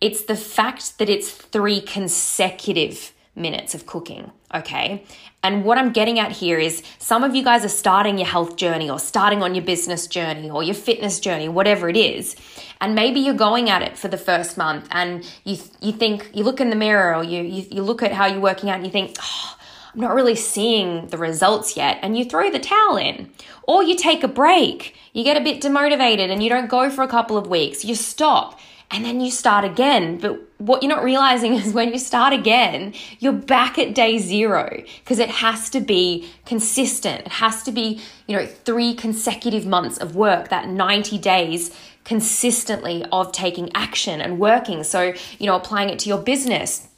it's 0.00 0.24
the 0.24 0.36
fact 0.36 0.98
that 0.98 1.08
it's 1.08 1.30
three 1.30 1.80
consecutive 1.80 3.12
minutes 3.34 3.74
of 3.74 3.86
cooking, 3.86 4.30
okay? 4.54 5.04
And 5.42 5.64
what 5.64 5.78
I'm 5.78 5.92
getting 5.92 6.18
at 6.18 6.32
here 6.32 6.58
is 6.58 6.82
some 6.98 7.22
of 7.24 7.34
you 7.34 7.44
guys 7.44 7.64
are 7.64 7.68
starting 7.68 8.18
your 8.18 8.26
health 8.26 8.56
journey 8.56 8.90
or 8.90 8.98
starting 8.98 9.42
on 9.42 9.54
your 9.54 9.64
business 9.64 10.06
journey 10.06 10.50
or 10.50 10.62
your 10.62 10.74
fitness 10.74 11.20
journey, 11.20 11.48
whatever 11.48 11.88
it 11.88 11.96
is. 11.96 12.34
And 12.80 12.94
maybe 12.94 13.20
you're 13.20 13.34
going 13.34 13.70
at 13.70 13.82
it 13.82 13.96
for 13.96 14.08
the 14.08 14.16
first 14.16 14.56
month 14.56 14.88
and 14.90 15.24
you 15.44 15.56
you 15.80 15.92
think 15.92 16.30
you 16.34 16.44
look 16.44 16.60
in 16.60 16.70
the 16.70 16.76
mirror 16.76 17.14
or 17.14 17.22
you 17.22 17.42
you, 17.42 17.66
you 17.70 17.82
look 17.82 18.02
at 18.02 18.12
how 18.12 18.26
you're 18.26 18.40
working 18.40 18.70
out 18.70 18.76
and 18.76 18.86
you 18.86 18.92
think, 18.92 19.16
oh, 19.20 19.56
I'm 19.94 20.00
not 20.00 20.14
really 20.14 20.36
seeing 20.36 21.08
the 21.08 21.18
results 21.18 21.76
yet, 21.76 21.98
and 22.02 22.16
you 22.16 22.24
throw 22.24 22.50
the 22.50 22.58
towel 22.58 22.96
in. 22.96 23.30
Or 23.62 23.82
you 23.82 23.96
take 23.96 24.22
a 24.22 24.28
break, 24.28 24.94
you 25.12 25.24
get 25.24 25.36
a 25.36 25.42
bit 25.42 25.62
demotivated 25.62 26.30
and 26.30 26.42
you 26.42 26.48
don't 26.48 26.68
go 26.68 26.90
for 26.90 27.02
a 27.02 27.08
couple 27.08 27.36
of 27.36 27.48
weeks, 27.48 27.84
you 27.84 27.94
stop 27.94 28.58
and 28.90 29.04
then 29.04 29.20
you 29.20 29.30
start 29.30 29.64
again. 29.64 30.18
But 30.18 30.40
what 30.58 30.82
you're 30.82 30.92
not 30.92 31.04
realizing 31.04 31.54
is 31.54 31.72
when 31.72 31.92
you 31.92 31.98
start 31.98 32.32
again, 32.32 32.92
you're 33.20 33.32
back 33.32 33.78
at 33.78 33.94
day 33.94 34.18
zero 34.18 34.82
because 35.00 35.18
it 35.18 35.30
has 35.30 35.70
to 35.70 35.80
be 35.80 36.28
consistent. 36.44 37.26
It 37.26 37.32
has 37.32 37.62
to 37.62 37.72
be, 37.72 38.00
you 38.26 38.36
know, 38.36 38.46
three 38.46 38.94
consecutive 38.94 39.64
months 39.66 39.98
of 39.98 40.14
work, 40.14 40.48
that 40.48 40.68
90 40.68 41.18
days 41.18 41.74
consistently 42.04 43.04
of 43.12 43.32
taking 43.32 43.70
action 43.74 44.20
and 44.20 44.38
working. 44.38 44.82
So, 44.82 45.14
you 45.38 45.46
know, 45.46 45.56
applying 45.56 45.90
it 45.90 45.98
to 46.00 46.08
your 46.08 46.18
business, 46.18 46.88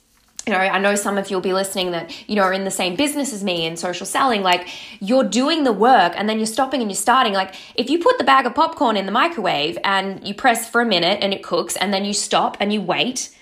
you 0.47 0.55
know, 0.55 0.59
I 0.59 0.79
know 0.79 0.95
some 0.95 1.19
of 1.19 1.31
you'll 1.31 1.43
be 1.43 1.53
listening 1.53 1.91
that, 1.91 2.29
you 2.29 2.35
know, 2.35 2.43
are 2.43 2.53
in 2.53 2.65
the 2.65 2.71
same 2.71 2.97
business 2.97 3.33
as 3.33 3.45
me 3.45 3.67
in 3.67 3.77
social 3.77 4.07
selling. 4.07 4.43
Like, 4.43 4.69
you're 5.01 5.25
doing 5.25 5.65
the 5.65 5.73
work 5.73 6.15
and 6.17 6.29
then 6.29 6.39
you're 6.39 6.47
stopping 6.47 6.81
and 6.81 6.91
you're 6.91 6.97
starting. 6.97 7.35
Like, 7.35 7.55
if 7.75 7.91
you 7.91 7.99
put 7.99 8.17
the 8.17 8.25
bag 8.25 8.47
of 8.47 8.55
popcorn 8.55 8.97
in 8.97 9.05
the 9.05 9.13
microwave 9.13 9.77
and 9.85 10.27
you 10.27 10.33
press 10.33 10.69
for 10.69 10.81
a 10.81 10.87
minute 10.87 11.19
and 11.21 11.35
it 11.35 11.43
cooks, 11.43 11.77
and 11.77 11.93
then 11.93 12.07
you 12.07 12.15
stop 12.15 12.57
and 12.59 12.73
you 12.73 12.81
wait, 12.81 13.37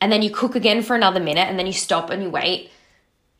and 0.00 0.10
then 0.12 0.22
you 0.22 0.30
cook 0.30 0.54
again 0.54 0.82
for 0.82 0.94
another 0.94 1.20
minute, 1.20 1.48
and 1.48 1.58
then 1.58 1.66
you 1.66 1.72
stop 1.72 2.10
and 2.10 2.22
you 2.22 2.30
wait, 2.30 2.70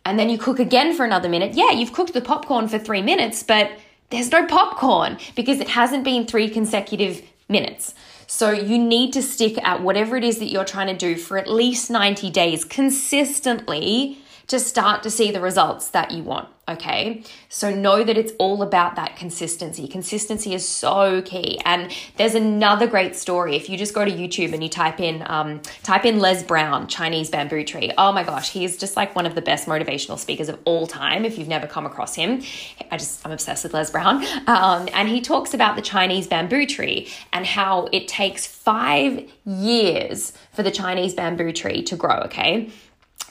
and 0.05 0.19
then 0.19 0.29
you 0.29 0.39
cook 0.39 0.59
again 0.59 0.95
for 0.95 1.05
another 1.05 1.29
minute. 1.29 1.55
Yeah, 1.55 1.71
you've 1.71 1.93
cooked 1.93 2.13
the 2.13 2.21
popcorn 2.21 2.69
for 2.69 2.79
three 2.79 3.03
minutes, 3.03 3.43
but 3.43 3.71
there's 4.11 4.31
no 4.31 4.47
popcorn 4.47 5.19
because 5.35 5.61
it 5.61 5.69
hasn't 5.69 6.05
been 6.05 6.27
three 6.27 6.49
consecutive 6.49 7.23
minutes. 7.49 7.95
So 8.27 8.51
you 8.51 8.79
need 8.79 9.13
to 9.15 9.23
stick 9.23 9.59
at 9.65 9.83
whatever 9.83 10.17
it 10.17 10.25
is 10.25 10.39
that 10.39 10.47
you're 10.47 10.65
trying 10.65 10.87
to 10.89 10.97
do 10.97 11.17
for 11.17 11.39
at 11.39 11.49
least 11.49 11.91
90 11.91 12.31
days 12.31 12.65
consistently 12.65 14.19
to 14.49 14.61
start 14.61 15.03
to 15.03 15.11
see 15.11 15.31
the 15.31 15.41
results 15.41 15.89
that 15.89 16.11
you 16.11 16.23
want. 16.23 16.49
Okay. 16.67 17.23
So 17.51 17.75
know 17.75 18.03
that 18.03 18.17
it's 18.17 18.33
all 18.39 18.63
about 18.63 18.97
that 18.97 19.17
consistency. 19.17 19.87
Consistency 19.87 20.55
is 20.55 20.67
so 20.67 21.21
key. 21.21 21.61
And 21.67 21.95
there's 22.17 22.35
another 22.35 22.87
great 22.87 23.15
story. 23.15 23.55
If 23.55 23.69
you 23.69 23.77
just 23.77 23.93
go 23.93 24.03
to 24.03 24.11
YouTube 24.11 24.55
and 24.55 24.63
you 24.63 24.71
type 24.71 24.99
in, 24.99 25.23
um, 25.27 25.61
type 25.83 26.07
in 26.07 26.21
Les 26.21 26.43
Brown, 26.43 26.87
Chinese 26.87 27.29
bamboo 27.29 27.65
tree. 27.65 27.93
Oh 27.99 28.13
my 28.13 28.23
gosh, 28.23 28.51
he's 28.51 28.79
just 28.79 28.97
like 28.97 29.15
one 29.15 29.27
of 29.27 29.35
the 29.35 29.43
best 29.43 29.69
motivational 29.69 30.19
speakers 30.19 30.49
of 30.49 30.59
all 30.65 30.87
time. 30.87 31.27
If 31.27 31.37
you've 31.37 31.49
never 31.49 31.67
come 31.67 31.85
across 31.85 32.15
him, 32.15 32.43
I 32.91 32.97
just, 32.97 33.25
I'm 33.27 33.33
obsessed 33.33 33.65
with 33.65 33.75
Les 33.75 33.91
Brown. 33.91 34.25
Um, 34.47 34.89
and 34.95 35.07
he 35.07 35.21
talks 35.21 35.53
about 35.53 35.77
the 35.77 35.83
Chinese 35.83 36.27
bamboo 36.27 36.65
tree 36.65 37.09
and 37.35 37.45
how 37.45 37.89
it 37.93 38.09
takes 38.09 38.47
five 38.47 39.31
years 39.45 40.33
for 40.53 40.63
the 40.63 40.71
Chinese 40.71 41.13
bamboo 41.13 41.53
tree 41.53 41.83
to 41.83 41.95
grow. 41.95 42.21
Okay. 42.21 42.71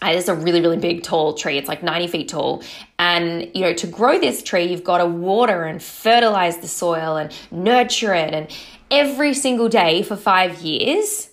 It 0.03 0.15
is 0.15 0.27
a 0.27 0.35
really, 0.35 0.61
really 0.61 0.77
big, 0.77 1.03
tall 1.03 1.33
tree. 1.33 1.57
It's 1.57 1.67
like 1.67 1.83
90 1.83 2.07
feet 2.07 2.29
tall. 2.29 2.63
And, 2.99 3.49
you 3.53 3.61
know, 3.61 3.73
to 3.73 3.87
grow 3.87 4.19
this 4.19 4.43
tree, 4.43 4.65
you've 4.65 4.83
got 4.83 4.97
to 4.97 5.05
water 5.05 5.63
and 5.63 5.81
fertilize 5.81 6.57
the 6.57 6.67
soil 6.67 7.17
and 7.17 7.31
nurture 7.51 8.13
it 8.13 8.33
and 8.33 8.47
every 8.91 9.33
single 9.33 9.69
day 9.69 10.03
for 10.03 10.15
five 10.15 10.61
years. 10.61 11.29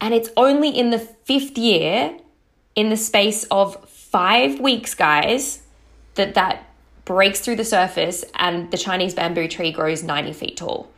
And 0.00 0.14
it's 0.14 0.30
only 0.36 0.68
in 0.68 0.90
the 0.90 0.98
fifth 0.98 1.58
year, 1.58 2.16
in 2.74 2.90
the 2.90 2.96
space 2.96 3.44
of 3.50 3.88
five 3.88 4.60
weeks, 4.60 4.94
guys, 4.94 5.62
that 6.14 6.34
that 6.34 6.66
breaks 7.04 7.40
through 7.40 7.56
the 7.56 7.64
surface 7.64 8.24
and 8.34 8.70
the 8.70 8.76
Chinese 8.76 9.14
bamboo 9.14 9.48
tree 9.48 9.72
grows 9.72 10.02
90 10.02 10.32
feet 10.32 10.56
tall. 10.56 10.90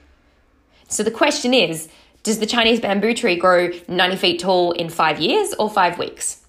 So 0.88 1.02
the 1.02 1.10
question 1.10 1.54
is, 1.54 1.88
does 2.22 2.38
the 2.38 2.46
Chinese 2.46 2.80
bamboo 2.80 3.14
tree 3.14 3.36
grow 3.36 3.70
90 3.88 4.16
feet 4.16 4.40
tall 4.40 4.72
in 4.72 4.88
five 4.88 5.20
years 5.20 5.54
or 5.58 5.70
five 5.70 5.98
weeks? 5.98 6.44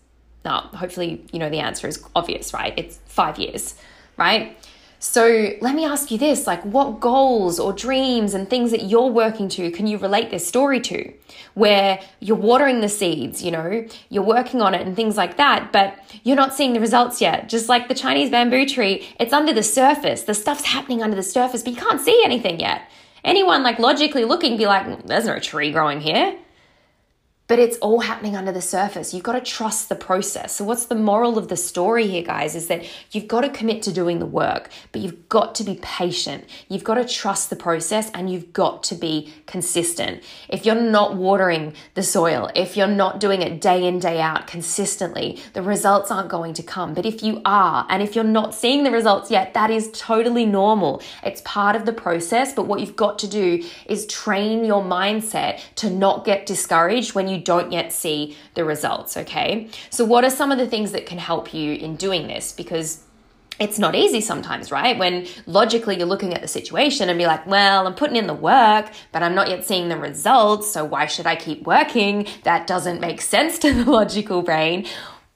Now, 0.45 0.69
hopefully, 0.73 1.25
you 1.31 1.39
know 1.39 1.49
the 1.49 1.59
answer 1.59 1.87
is 1.87 2.03
obvious, 2.15 2.53
right? 2.53 2.73
It's 2.77 2.99
five 3.05 3.37
years, 3.37 3.75
right? 4.17 4.57
So 5.01 5.53
let 5.61 5.75
me 5.75 5.85
ask 5.85 6.11
you 6.11 6.17
this 6.17 6.45
like, 6.45 6.61
what 6.63 6.99
goals 6.99 7.57
or 7.57 7.71
dreams 7.71 8.33
and 8.33 8.49
things 8.49 8.71
that 8.71 8.83
you're 8.83 9.07
working 9.07 9.47
to 9.49 9.71
can 9.71 9.87
you 9.87 9.97
relate 9.97 10.29
this 10.29 10.45
story 10.45 10.81
to? 10.81 11.13
Where 11.53 12.01
you're 12.19 12.35
watering 12.35 12.81
the 12.81 12.89
seeds, 12.89 13.41
you 13.41 13.51
know, 13.51 13.85
you're 14.09 14.23
working 14.23 14.61
on 14.61 14.75
it 14.75 14.85
and 14.85 14.97
things 14.97 15.15
like 15.15 15.37
that, 15.37 15.71
but 15.71 15.97
you're 16.23 16.35
not 16.35 16.53
seeing 16.53 16.73
the 16.73 16.81
results 16.81 17.21
yet. 17.21 17.47
Just 17.47 17.69
like 17.69 17.87
the 17.87 17.95
Chinese 17.95 18.29
bamboo 18.29 18.65
tree, 18.65 19.07
it's 19.19 19.31
under 19.31 19.53
the 19.53 19.63
surface. 19.63 20.23
The 20.23 20.33
stuff's 20.33 20.65
happening 20.65 21.01
under 21.01 21.15
the 21.15 21.23
surface, 21.23 21.63
but 21.63 21.71
you 21.73 21.79
can't 21.79 22.01
see 22.01 22.21
anything 22.25 22.59
yet. 22.59 22.81
Anyone 23.23 23.63
like 23.63 23.79
logically 23.79 24.25
looking 24.25 24.57
be 24.57 24.65
like, 24.65 24.85
mm, 24.85 25.07
there's 25.07 25.25
no 25.25 25.39
tree 25.39 25.71
growing 25.71 26.01
here 26.01 26.37
but 27.49 27.57
it's 27.57 27.77
all 27.79 27.99
happening 28.01 28.35
under 28.35 28.51
the 28.51 28.61
surface. 28.61 29.11
You've 29.11 29.23
got 29.23 29.33
to 29.33 29.41
trust 29.41 29.89
the 29.89 29.95
process. 29.95 30.55
So, 30.55 30.63
what's 30.63 30.85
the 30.85 30.95
moral 30.95 31.39
of 31.39 31.47
the 31.47 31.57
story 31.57 32.05
here, 32.05 32.21
guys? 32.21 32.53
Is 32.55 32.67
that 32.67 32.85
you've 33.11 33.27
got 33.27 33.41
to 33.41 33.49
commit 33.49 33.81
to 33.83 33.91
doing 33.91 34.19
the 34.19 34.27
work, 34.27 34.69
but 34.91 35.01
you've 35.01 35.27
got 35.29 35.55
to 35.55 35.63
be 35.63 35.79
patient. 35.81 36.45
You've 36.69 36.83
got 36.83 36.95
to 36.95 37.05
trust 37.05 37.49
the 37.49 37.55
process 37.55 38.11
and 38.11 38.31
you've 38.31 38.53
got 38.53 38.83
to 38.83 38.95
be 38.95 39.33
consistent. 39.47 40.23
If 40.47 40.63
you're 40.63 40.79
not 40.79 41.15
watering 41.15 41.73
the 41.95 42.03
soil, 42.03 42.51
if 42.55 42.77
you're 42.77 42.87
not 42.87 43.19
doing 43.19 43.41
it 43.41 43.59
day 43.59 43.87
in, 43.87 43.97
day 43.97 44.21
out 44.21 44.45
consistently, 44.45 45.41
the 45.53 45.63
results 45.63 46.11
aren't 46.11 46.29
going 46.29 46.53
to 46.53 46.63
come. 46.63 46.93
But 46.93 47.07
if 47.07 47.23
you 47.23 47.41
are, 47.45 47.87
and 47.89 48.03
if 48.03 48.13
you're 48.13 48.23
not 48.23 48.53
seeing 48.53 48.83
the 48.83 48.91
results 48.91 49.31
yet, 49.31 49.55
that 49.55 49.71
is 49.71 49.89
totally 49.91 50.45
normal. 50.45 51.01
It's 51.23 51.41
part 51.45 51.75
of 51.75 51.87
the 51.87 51.93
process, 51.93 52.53
but 52.53 52.67
what 52.67 52.79
you've 52.79 52.95
got 52.95 53.17
to 53.19 53.27
do 53.27 53.63
is 53.87 54.05
train 54.05 54.63
your 54.65 54.83
mindset 54.83 55.61
to 55.77 55.89
not 55.89 56.25
get 56.25 56.45
discouraged 56.45 57.15
when 57.15 57.27
don't 57.39 57.71
yet 57.71 57.91
see 57.91 58.37
the 58.53 58.63
results, 58.63 59.17
okay? 59.17 59.69
So, 59.89 60.05
what 60.05 60.23
are 60.23 60.29
some 60.29 60.51
of 60.51 60.57
the 60.57 60.67
things 60.67 60.91
that 60.91 61.05
can 61.05 61.17
help 61.17 61.53
you 61.53 61.73
in 61.73 61.95
doing 61.95 62.27
this? 62.27 62.51
Because 62.51 63.03
it's 63.59 63.77
not 63.77 63.93
easy 63.93 64.21
sometimes, 64.21 64.71
right? 64.71 64.97
When 64.97 65.27
logically 65.45 65.97
you're 65.97 66.07
looking 66.07 66.33
at 66.33 66.41
the 66.41 66.47
situation 66.47 67.09
and 67.09 67.17
be 67.17 67.25
like, 67.25 67.45
well, 67.45 67.85
I'm 67.85 67.93
putting 67.93 68.15
in 68.15 68.27
the 68.27 68.33
work, 68.33 68.89
but 69.11 69.21
I'm 69.21 69.35
not 69.35 69.49
yet 69.49 69.65
seeing 69.65 69.89
the 69.89 69.97
results, 69.97 70.71
so 70.71 70.85
why 70.85 71.05
should 71.07 71.27
I 71.27 71.35
keep 71.35 71.67
working? 71.67 72.25
That 72.43 72.67
doesn't 72.67 73.01
make 73.01 73.21
sense 73.35 73.59
to 73.59 73.73
the 73.73 73.89
logical 73.89 74.41
brain. 74.41 74.85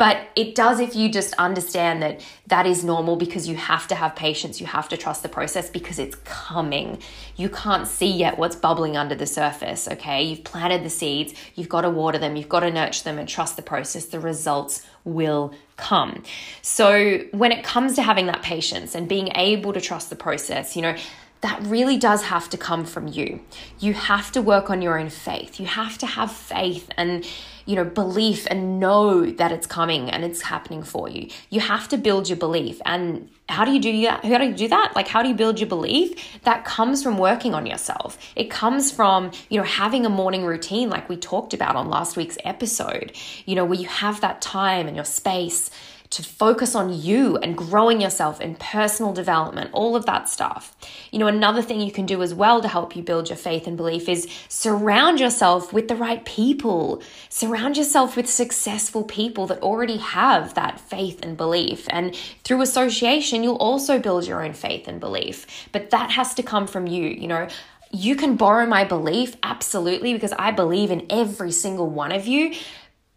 But 0.04 0.28
it 0.36 0.54
does 0.54 0.82
if 0.82 0.98
you 0.98 1.08
just 1.08 1.34
understand 1.36 2.04
that 2.04 2.20
that 2.48 2.68
is 2.68 2.84
normal 2.84 3.16
because 3.16 3.48
you 3.48 3.56
have 3.56 3.88
to 3.88 3.96
have 3.96 4.18
patience, 4.18 4.60
you 4.60 4.68
have 4.68 4.90
to 4.90 4.98
trust 4.98 5.24
the 5.24 5.30
process 5.30 5.70
because 5.70 5.98
it's 5.98 6.18
coming. 6.26 7.00
You 7.38 7.48
can't 7.48 7.88
see 7.88 8.12
yet 8.12 8.38
what's 8.38 8.58
bubbling 8.58 8.98
under 8.98 9.16
the 9.16 9.26
surface, 9.26 9.88
okay? 9.88 10.22
You've 10.22 10.44
planted 10.44 10.84
the 10.84 10.90
seeds, 10.90 11.34
you've 11.56 11.70
got 11.70 11.84
to 11.84 11.90
water 11.90 12.18
them, 12.18 12.36
you've 12.36 12.50
got 12.50 12.60
to 12.60 12.70
nurture 12.70 13.06
them 13.06 13.18
and 13.18 13.30
trust 13.30 13.56
the 13.56 13.62
process. 13.62 14.04
The 14.08 14.20
results 14.20 14.86
will 15.06 15.54
come. 15.78 16.24
So, 16.62 17.20
when 17.32 17.54
it 17.54 17.64
comes 17.64 17.96
to 17.96 18.02
having 18.02 18.26
that 18.26 18.42
patience 18.42 18.96
and 18.96 19.08
being 19.08 19.30
able 19.36 19.72
to 19.72 19.80
trust 19.80 20.10
the 20.10 20.18
process, 20.18 20.76
you 20.76 20.82
know, 20.82 20.98
that 21.40 21.62
really 21.64 21.98
does 21.98 22.24
have 22.24 22.50
to 22.50 22.58
come 22.58 22.84
from 22.84 23.08
you. 23.08 23.40
You 23.80 23.94
have 23.94 24.34
to 24.34 24.42
work 24.42 24.70
on 24.70 24.82
your 24.82 25.00
own 25.00 25.10
faith. 25.10 25.62
You 25.62 25.66
have 25.66 25.98
to 26.00 26.06
have 26.06 26.30
faith 26.30 26.90
and 26.98 27.26
you 27.66 27.76
know, 27.76 27.84
belief 27.84 28.48
and 28.50 28.80
know 28.80 29.26
that 29.26 29.52
it's 29.52 29.68
coming 29.68 30.10
and 30.10 30.24
it's 30.24 30.42
happening 30.42 30.84
for 30.84 31.10
you. 31.10 31.30
You 31.50 31.60
have 31.62 31.88
to 31.90 31.98
build 31.98 32.30
your 32.30 32.38
belief. 32.38 32.82
And 32.86 33.30
how 33.50 33.66
do 33.66 33.72
you 33.72 33.80
do 33.80 34.02
that? 34.02 34.24
How 34.24 34.38
do 34.38 34.46
you 34.46 34.54
do 34.54 34.68
that? 34.70 34.94
Like, 34.96 35.08
how 35.08 35.22
do 35.22 35.30
you 35.30 35.36
build 35.36 35.60
your 35.60 35.70
belief? 35.70 36.42
That 36.44 36.66
comes 36.66 37.04
from 37.04 37.18
working 37.18 37.54
on 37.54 37.66
yourself. 37.66 38.18
It 38.36 38.50
comes 38.50 38.92
from, 38.92 39.32
you 39.50 39.58
know, 39.58 39.66
having 39.66 40.06
a 40.06 40.10
morning 40.10 40.46
routine, 40.46 40.90
like 40.90 41.10
we 41.10 41.18
talked 41.18 41.54
about 41.54 41.76
on 41.76 41.90
last 41.90 42.18
week's 42.18 42.38
episode, 42.44 43.14
you 43.46 43.56
know, 43.56 43.66
where 43.66 43.80
you 43.80 43.88
have 43.88 44.22
that 44.22 44.42
time 44.42 44.88
and 44.88 44.96
your 44.96 45.06
space 45.06 45.70
to 46.14 46.22
focus 46.22 46.76
on 46.76 46.94
you 46.94 47.38
and 47.38 47.58
growing 47.58 48.00
yourself 48.00 48.40
in 48.40 48.54
personal 48.56 49.14
development, 49.14 49.72
all 49.74 49.96
of 49.96 50.06
that 50.06 50.30
stuff. 50.30 50.76
You 51.12 51.18
know, 51.18 51.26
another 51.26 51.64
thing 51.64 51.82
you 51.82 51.92
can 51.92 52.06
do 52.06 52.22
as 52.22 52.36
well 52.36 52.62
to 52.62 52.68
help 52.68 52.96
you 52.96 53.02
build 53.02 53.30
your 53.30 53.38
faith 53.38 53.66
and 53.66 53.76
belief 53.76 54.08
is 54.08 54.28
surround 54.48 55.20
yourself 55.20 55.74
with 55.74 55.88
the 55.88 55.96
right 55.96 56.24
people. 56.24 57.02
Surround 57.30 57.78
yourself 57.78 58.16
with 58.16 58.30
successful 58.30 59.04
people 59.04 59.48
that 59.48 59.62
already 59.64 59.98
have 59.98 60.54
that 60.54 60.80
faith 60.80 61.20
and 61.24 61.36
belief. 61.36 61.88
And 61.90 62.16
through 62.44 62.62
association, 62.62 63.42
you'll 63.44 63.56
also 63.56 63.98
build 63.98 64.28
your 64.28 64.46
own 64.46 64.54
faith 64.54 64.88
and 64.88 65.00
belief. 65.00 65.68
But 65.72 65.90
that 65.90 66.12
has 66.12 66.36
to 66.36 66.44
come 66.44 66.68
from 66.68 66.86
you. 66.86 67.08
You 67.08 67.28
know, 67.28 67.48
you 67.96 68.16
can 68.16 68.36
borrow 68.36 68.66
my 68.66 68.84
belief, 68.84 69.36
absolutely, 69.44 70.14
because 70.14 70.34
I 70.34 70.52
believe 70.52 70.90
in 70.90 71.06
every 71.12 71.52
single 71.52 71.90
one 71.90 72.12
of 72.12 72.26
you. 72.26 72.56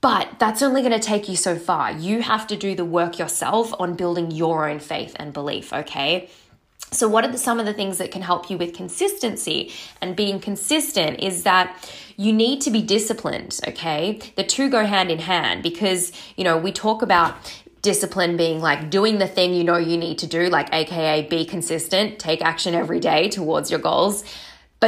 But 0.01 0.39
that's 0.39 0.63
only 0.63 0.83
going 0.83 0.93
to 0.93 1.01
take 1.01 1.29
you 1.29 1.37
so 1.37 1.57
far. 1.57 1.93
You 1.93 2.23
have 2.23 2.47
to 2.49 2.57
do 2.57 2.75
the 2.75 2.85
work 2.85 3.19
yourself 3.19 3.73
on 3.79 3.95
building 3.95 4.31
your 4.31 4.69
own 4.69 4.79
faith 4.79 5.17
and 5.19 5.33
belief, 5.33 5.73
okay? 5.73 6.29
So, 6.93 7.09
what 7.09 7.25
are 7.25 7.33
the, 7.33 7.39
some 7.39 7.59
of 7.59 7.67
the 7.67 7.73
things 7.73 7.99
that 7.99 8.13
can 8.13 8.23
help 8.23 8.49
you 8.49 8.57
with 8.57 8.75
consistency 8.75 9.73
and 10.01 10.15
being 10.15 10.39
consistent 10.39 11.21
is 11.21 11.43
that 11.43 11.93
you 12.17 12.33
need 12.33 12.61
to 12.63 12.71
be 12.71 12.81
disciplined, 12.81 13.59
okay? 13.67 14.21
The 14.37 14.45
two 14.45 14.71
go 14.71 14.85
hand 14.85 15.11
in 15.11 15.19
hand 15.19 15.63
because, 15.63 16.13
you 16.37 16.45
know, 16.45 16.57
we 16.57 16.73
talk 16.73 17.03
about 17.03 17.35
discipline 17.83 18.37
being 18.37 18.61
like 18.61 18.91
doing 18.91 19.19
the 19.19 19.27
thing 19.27 19.55
you 19.55 19.65
know 19.65 19.77
you 19.77 19.97
need 19.97 20.19
to 20.19 20.27
do, 20.27 20.49
like 20.49 20.73
AKA 20.73 21.29
be 21.29 21.45
consistent, 21.45 22.19
take 22.19 22.43
action 22.43 22.75
every 22.75 23.01
day 23.01 23.29
towards 23.29 23.71
your 23.71 23.81
goals 23.81 24.25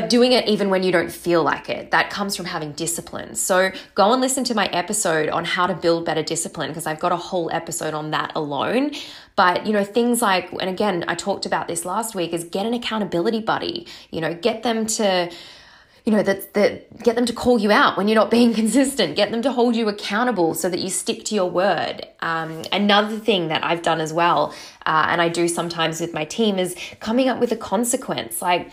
but 0.00 0.08
doing 0.08 0.30
it 0.30 0.46
even 0.46 0.70
when 0.70 0.84
you 0.84 0.92
don't 0.92 1.10
feel 1.10 1.42
like 1.42 1.68
it 1.68 1.90
that 1.90 2.08
comes 2.08 2.36
from 2.36 2.46
having 2.46 2.70
discipline. 2.70 3.34
So 3.34 3.72
go 3.96 4.12
and 4.12 4.20
listen 4.20 4.44
to 4.44 4.54
my 4.54 4.66
episode 4.66 5.28
on 5.28 5.44
how 5.44 5.66
to 5.66 5.74
build 5.74 6.04
better 6.04 6.22
discipline 6.22 6.70
because 6.70 6.86
i've 6.86 7.00
got 7.00 7.10
a 7.10 7.16
whole 7.16 7.50
episode 7.52 7.94
on 7.94 8.12
that 8.12 8.30
alone. 8.36 8.92
But 9.34 9.66
you 9.66 9.72
know 9.72 9.82
things 9.82 10.22
like 10.22 10.52
and 10.52 10.70
again 10.70 11.04
i 11.08 11.16
talked 11.16 11.46
about 11.46 11.66
this 11.66 11.84
last 11.84 12.14
week 12.14 12.32
is 12.32 12.44
get 12.44 12.64
an 12.64 12.74
accountability 12.74 13.40
buddy. 13.40 13.88
You 14.12 14.20
know 14.20 14.34
get 14.34 14.62
them 14.62 14.86
to 14.98 15.32
you 16.04 16.12
know 16.12 16.22
that 16.22 16.54
that 16.54 17.02
get 17.02 17.16
them 17.16 17.26
to 17.26 17.32
call 17.32 17.58
you 17.58 17.72
out 17.72 17.96
when 17.96 18.06
you're 18.06 18.22
not 18.22 18.30
being 18.30 18.54
consistent. 18.62 19.16
Get 19.16 19.32
them 19.32 19.42
to 19.42 19.50
hold 19.50 19.74
you 19.74 19.88
accountable 19.88 20.54
so 20.54 20.68
that 20.68 20.78
you 20.78 20.90
stick 20.90 21.24
to 21.24 21.34
your 21.34 21.50
word. 21.50 22.06
Um, 22.20 22.62
another 22.72 23.18
thing 23.18 23.48
that 23.48 23.64
i've 23.64 23.82
done 23.82 24.00
as 24.00 24.12
well 24.12 24.54
uh, 24.86 25.06
and 25.08 25.20
i 25.20 25.28
do 25.28 25.46
sometimes 25.48 26.00
with 26.00 26.12
my 26.12 26.24
team 26.24 26.58
is 26.58 26.76
coming 27.00 27.28
up 27.28 27.40
with 27.40 27.50
a 27.50 27.56
consequence. 27.56 28.40
Like 28.40 28.72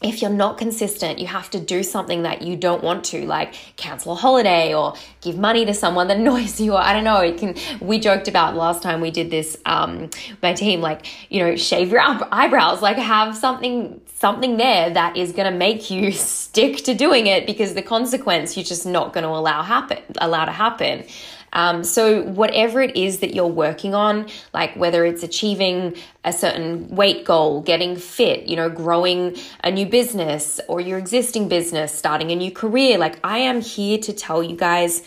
if 0.00 0.22
you're 0.22 0.30
not 0.30 0.58
consistent, 0.58 1.18
you 1.18 1.26
have 1.26 1.50
to 1.50 1.58
do 1.60 1.82
something 1.82 2.22
that 2.22 2.42
you 2.42 2.56
don't 2.56 2.84
want 2.84 3.04
to, 3.06 3.26
like 3.26 3.54
cancel 3.76 4.12
a 4.12 4.14
holiday 4.14 4.72
or 4.72 4.94
give 5.20 5.36
money 5.36 5.64
to 5.64 5.74
someone 5.74 6.08
that 6.08 6.16
annoys 6.18 6.60
you. 6.60 6.74
Or 6.74 6.80
I 6.80 6.92
don't 6.92 7.04
know. 7.04 7.20
It 7.20 7.38
can. 7.38 7.54
We 7.80 7.98
joked 7.98 8.28
about 8.28 8.54
last 8.54 8.82
time 8.82 9.00
we 9.00 9.10
did 9.10 9.30
this. 9.30 9.56
Um, 9.66 10.10
my 10.42 10.52
team, 10.52 10.80
like 10.80 11.06
you 11.30 11.42
know, 11.42 11.56
shave 11.56 11.90
your 11.90 12.00
eyebrows, 12.02 12.80
like 12.82 12.96
have 12.96 13.36
something 13.36 14.00
something 14.14 14.56
there 14.56 14.90
that 14.90 15.16
is 15.16 15.32
going 15.32 15.50
to 15.50 15.56
make 15.56 15.90
you 15.90 16.12
stick 16.12 16.78
to 16.84 16.94
doing 16.94 17.26
it 17.26 17.46
because 17.46 17.74
the 17.74 17.82
consequence 17.82 18.56
you're 18.56 18.64
just 18.64 18.86
not 18.86 19.12
going 19.12 19.24
to 19.24 19.30
allow 19.30 19.62
happen 19.62 20.02
allow 20.18 20.44
to 20.44 20.52
happen. 20.52 21.04
Um, 21.52 21.84
so, 21.84 22.22
whatever 22.22 22.80
it 22.80 22.96
is 22.96 23.20
that 23.20 23.34
you're 23.34 23.46
working 23.46 23.94
on, 23.94 24.28
like 24.52 24.76
whether 24.76 25.04
it's 25.04 25.22
achieving 25.22 25.96
a 26.24 26.32
certain 26.32 26.88
weight 26.94 27.24
goal, 27.24 27.62
getting 27.62 27.96
fit, 27.96 28.46
you 28.46 28.56
know, 28.56 28.68
growing 28.68 29.36
a 29.64 29.70
new 29.70 29.86
business 29.86 30.60
or 30.68 30.80
your 30.80 30.98
existing 30.98 31.48
business, 31.48 31.92
starting 31.92 32.30
a 32.30 32.36
new 32.36 32.50
career, 32.50 32.98
like 32.98 33.18
I 33.24 33.38
am 33.38 33.60
here 33.60 33.98
to 33.98 34.12
tell 34.12 34.42
you 34.42 34.56
guys 34.56 35.02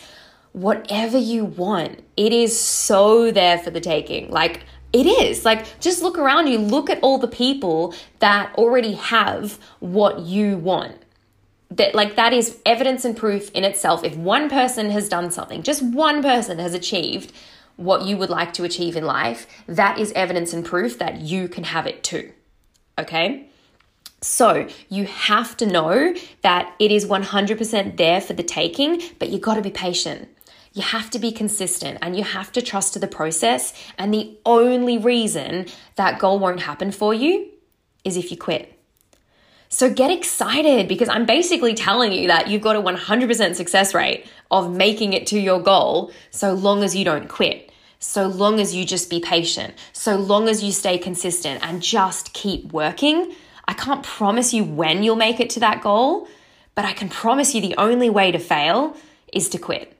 whatever 0.52 1.16
you 1.18 1.44
want, 1.44 2.02
it 2.16 2.32
is 2.32 2.58
so 2.58 3.30
there 3.30 3.58
for 3.58 3.70
the 3.70 3.80
taking. 3.80 4.30
Like, 4.30 4.64
it 4.92 5.06
is. 5.06 5.44
Like 5.44 5.80
just 5.80 6.02
look 6.02 6.18
around 6.18 6.48
you. 6.48 6.58
Look 6.58 6.90
at 6.90 6.98
all 7.02 7.18
the 7.18 7.28
people 7.28 7.94
that 8.18 8.54
already 8.56 8.92
have 8.92 9.58
what 9.80 10.20
you 10.20 10.58
want 10.58 11.01
that 11.76 11.94
like 11.94 12.16
that 12.16 12.32
is 12.32 12.60
evidence 12.66 13.04
and 13.04 13.16
proof 13.16 13.50
in 13.52 13.64
itself. 13.64 14.04
If 14.04 14.16
one 14.16 14.48
person 14.48 14.90
has 14.90 15.08
done 15.08 15.30
something 15.30 15.62
just 15.62 15.82
one 15.82 16.22
person 16.22 16.58
has 16.58 16.74
achieved 16.74 17.32
what 17.76 18.02
you 18.02 18.16
would 18.16 18.30
like 18.30 18.52
to 18.52 18.64
achieve 18.64 18.96
in 18.96 19.04
life 19.04 19.46
that 19.66 19.98
is 19.98 20.12
evidence 20.12 20.52
and 20.52 20.64
proof 20.64 20.98
that 20.98 21.20
you 21.20 21.48
can 21.48 21.64
have 21.64 21.86
it 21.86 22.02
too. 22.02 22.32
Okay? 22.98 23.48
So 24.20 24.68
you 24.88 25.06
have 25.06 25.56
to 25.56 25.66
know 25.66 26.14
that 26.42 26.74
it 26.78 26.92
is 26.92 27.06
100% 27.06 27.96
there 27.96 28.20
for 28.20 28.34
the 28.34 28.42
taking 28.42 29.02
but 29.18 29.30
you 29.30 29.38
got 29.38 29.54
to 29.54 29.62
be 29.62 29.70
patient. 29.70 30.28
You 30.74 30.82
have 30.82 31.10
to 31.10 31.18
be 31.18 31.32
consistent 31.32 31.98
and 32.00 32.16
you 32.16 32.24
have 32.24 32.52
to 32.52 32.62
trust 32.62 32.94
to 32.94 32.98
the 32.98 33.06
process 33.06 33.72
and 33.98 34.12
the 34.12 34.38
only 34.44 34.98
reason 34.98 35.66
that 35.96 36.18
goal 36.18 36.38
won't 36.38 36.60
happen 36.60 36.92
for 36.92 37.14
you 37.14 37.48
is 38.04 38.16
if 38.16 38.30
you 38.30 38.36
quit 38.36 38.78
so 39.72 39.88
get 39.90 40.10
excited 40.10 40.86
because 40.86 41.08
I'm 41.08 41.24
basically 41.24 41.72
telling 41.72 42.12
you 42.12 42.28
that 42.28 42.48
you've 42.48 42.60
got 42.60 42.76
a 42.76 42.82
100% 42.82 43.54
success 43.54 43.94
rate 43.94 44.26
of 44.50 44.70
making 44.70 45.14
it 45.14 45.26
to 45.28 45.40
your 45.40 45.62
goal 45.62 46.12
so 46.30 46.52
long 46.52 46.84
as 46.84 46.94
you 46.94 47.06
don't 47.06 47.26
quit. 47.26 47.72
So 47.98 48.26
long 48.26 48.60
as 48.60 48.74
you 48.74 48.84
just 48.84 49.08
be 49.08 49.18
patient, 49.18 49.72
so 49.94 50.16
long 50.16 50.46
as 50.50 50.62
you 50.62 50.72
stay 50.72 50.98
consistent 50.98 51.64
and 51.64 51.80
just 51.80 52.34
keep 52.34 52.70
working. 52.70 53.32
I 53.66 53.72
can't 53.72 54.02
promise 54.02 54.52
you 54.52 54.62
when 54.62 55.02
you'll 55.02 55.16
make 55.16 55.40
it 55.40 55.48
to 55.50 55.60
that 55.60 55.82
goal, 55.82 56.28
but 56.74 56.84
I 56.84 56.92
can 56.92 57.08
promise 57.08 57.54
you 57.54 57.62
the 57.62 57.74
only 57.78 58.10
way 58.10 58.30
to 58.30 58.38
fail 58.38 58.94
is 59.32 59.48
to 59.48 59.58
quit. 59.58 59.96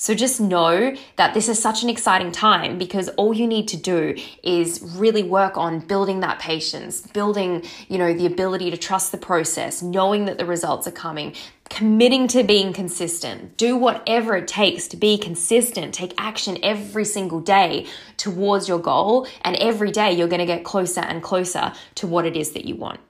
So 0.00 0.14
just 0.14 0.40
know 0.40 0.96
that 1.16 1.34
this 1.34 1.46
is 1.46 1.60
such 1.60 1.82
an 1.82 1.90
exciting 1.90 2.32
time 2.32 2.78
because 2.78 3.10
all 3.18 3.34
you 3.34 3.46
need 3.46 3.68
to 3.68 3.76
do 3.76 4.16
is 4.42 4.80
really 4.96 5.22
work 5.22 5.58
on 5.58 5.80
building 5.80 6.20
that 6.20 6.38
patience, 6.38 7.02
building, 7.02 7.64
you 7.90 7.98
know, 7.98 8.14
the 8.14 8.24
ability 8.24 8.70
to 8.70 8.78
trust 8.78 9.12
the 9.12 9.18
process, 9.18 9.82
knowing 9.82 10.24
that 10.24 10.38
the 10.38 10.46
results 10.46 10.86
are 10.86 10.90
coming, 10.90 11.34
committing 11.68 12.28
to 12.28 12.42
being 12.42 12.72
consistent. 12.72 13.58
Do 13.58 13.76
whatever 13.76 14.36
it 14.36 14.48
takes 14.48 14.88
to 14.88 14.96
be 14.96 15.18
consistent. 15.18 15.92
Take 15.92 16.14
action 16.16 16.56
every 16.62 17.04
single 17.04 17.40
day 17.40 17.86
towards 18.16 18.68
your 18.68 18.78
goal, 18.78 19.26
and 19.42 19.54
every 19.56 19.90
day 19.90 20.12
you're 20.12 20.28
going 20.28 20.40
to 20.40 20.46
get 20.46 20.64
closer 20.64 21.00
and 21.00 21.22
closer 21.22 21.74
to 21.96 22.06
what 22.06 22.24
it 22.24 22.38
is 22.38 22.52
that 22.52 22.64
you 22.64 22.74
want. 22.74 23.00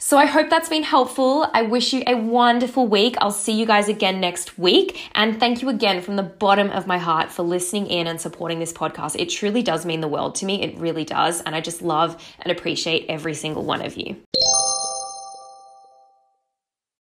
So 0.00 0.16
I 0.16 0.26
hope 0.26 0.48
that's 0.48 0.68
been 0.68 0.84
helpful. 0.84 1.50
I 1.52 1.62
wish 1.62 1.92
you 1.92 2.04
a 2.06 2.14
wonderful 2.14 2.86
week. 2.86 3.16
I'll 3.20 3.32
see 3.32 3.52
you 3.52 3.66
guys 3.66 3.88
again 3.88 4.20
next 4.20 4.56
week. 4.56 5.10
And 5.14 5.40
thank 5.40 5.60
you 5.60 5.68
again 5.68 6.00
from 6.02 6.14
the 6.14 6.22
bottom 6.22 6.70
of 6.70 6.86
my 6.86 6.98
heart 6.98 7.32
for 7.32 7.42
listening 7.42 7.88
in 7.88 8.06
and 8.06 8.20
supporting 8.20 8.60
this 8.60 8.72
podcast. 8.72 9.16
It 9.18 9.26
truly 9.26 9.62
does 9.62 9.84
mean 9.84 10.00
the 10.00 10.08
world 10.08 10.36
to 10.36 10.46
me. 10.46 10.62
It 10.62 10.78
really 10.78 11.04
does. 11.04 11.42
And 11.42 11.54
I 11.54 11.60
just 11.60 11.82
love 11.82 12.22
and 12.40 12.52
appreciate 12.52 13.06
every 13.08 13.34
single 13.34 13.64
one 13.64 13.82
of 13.82 13.96
you. 13.96 14.16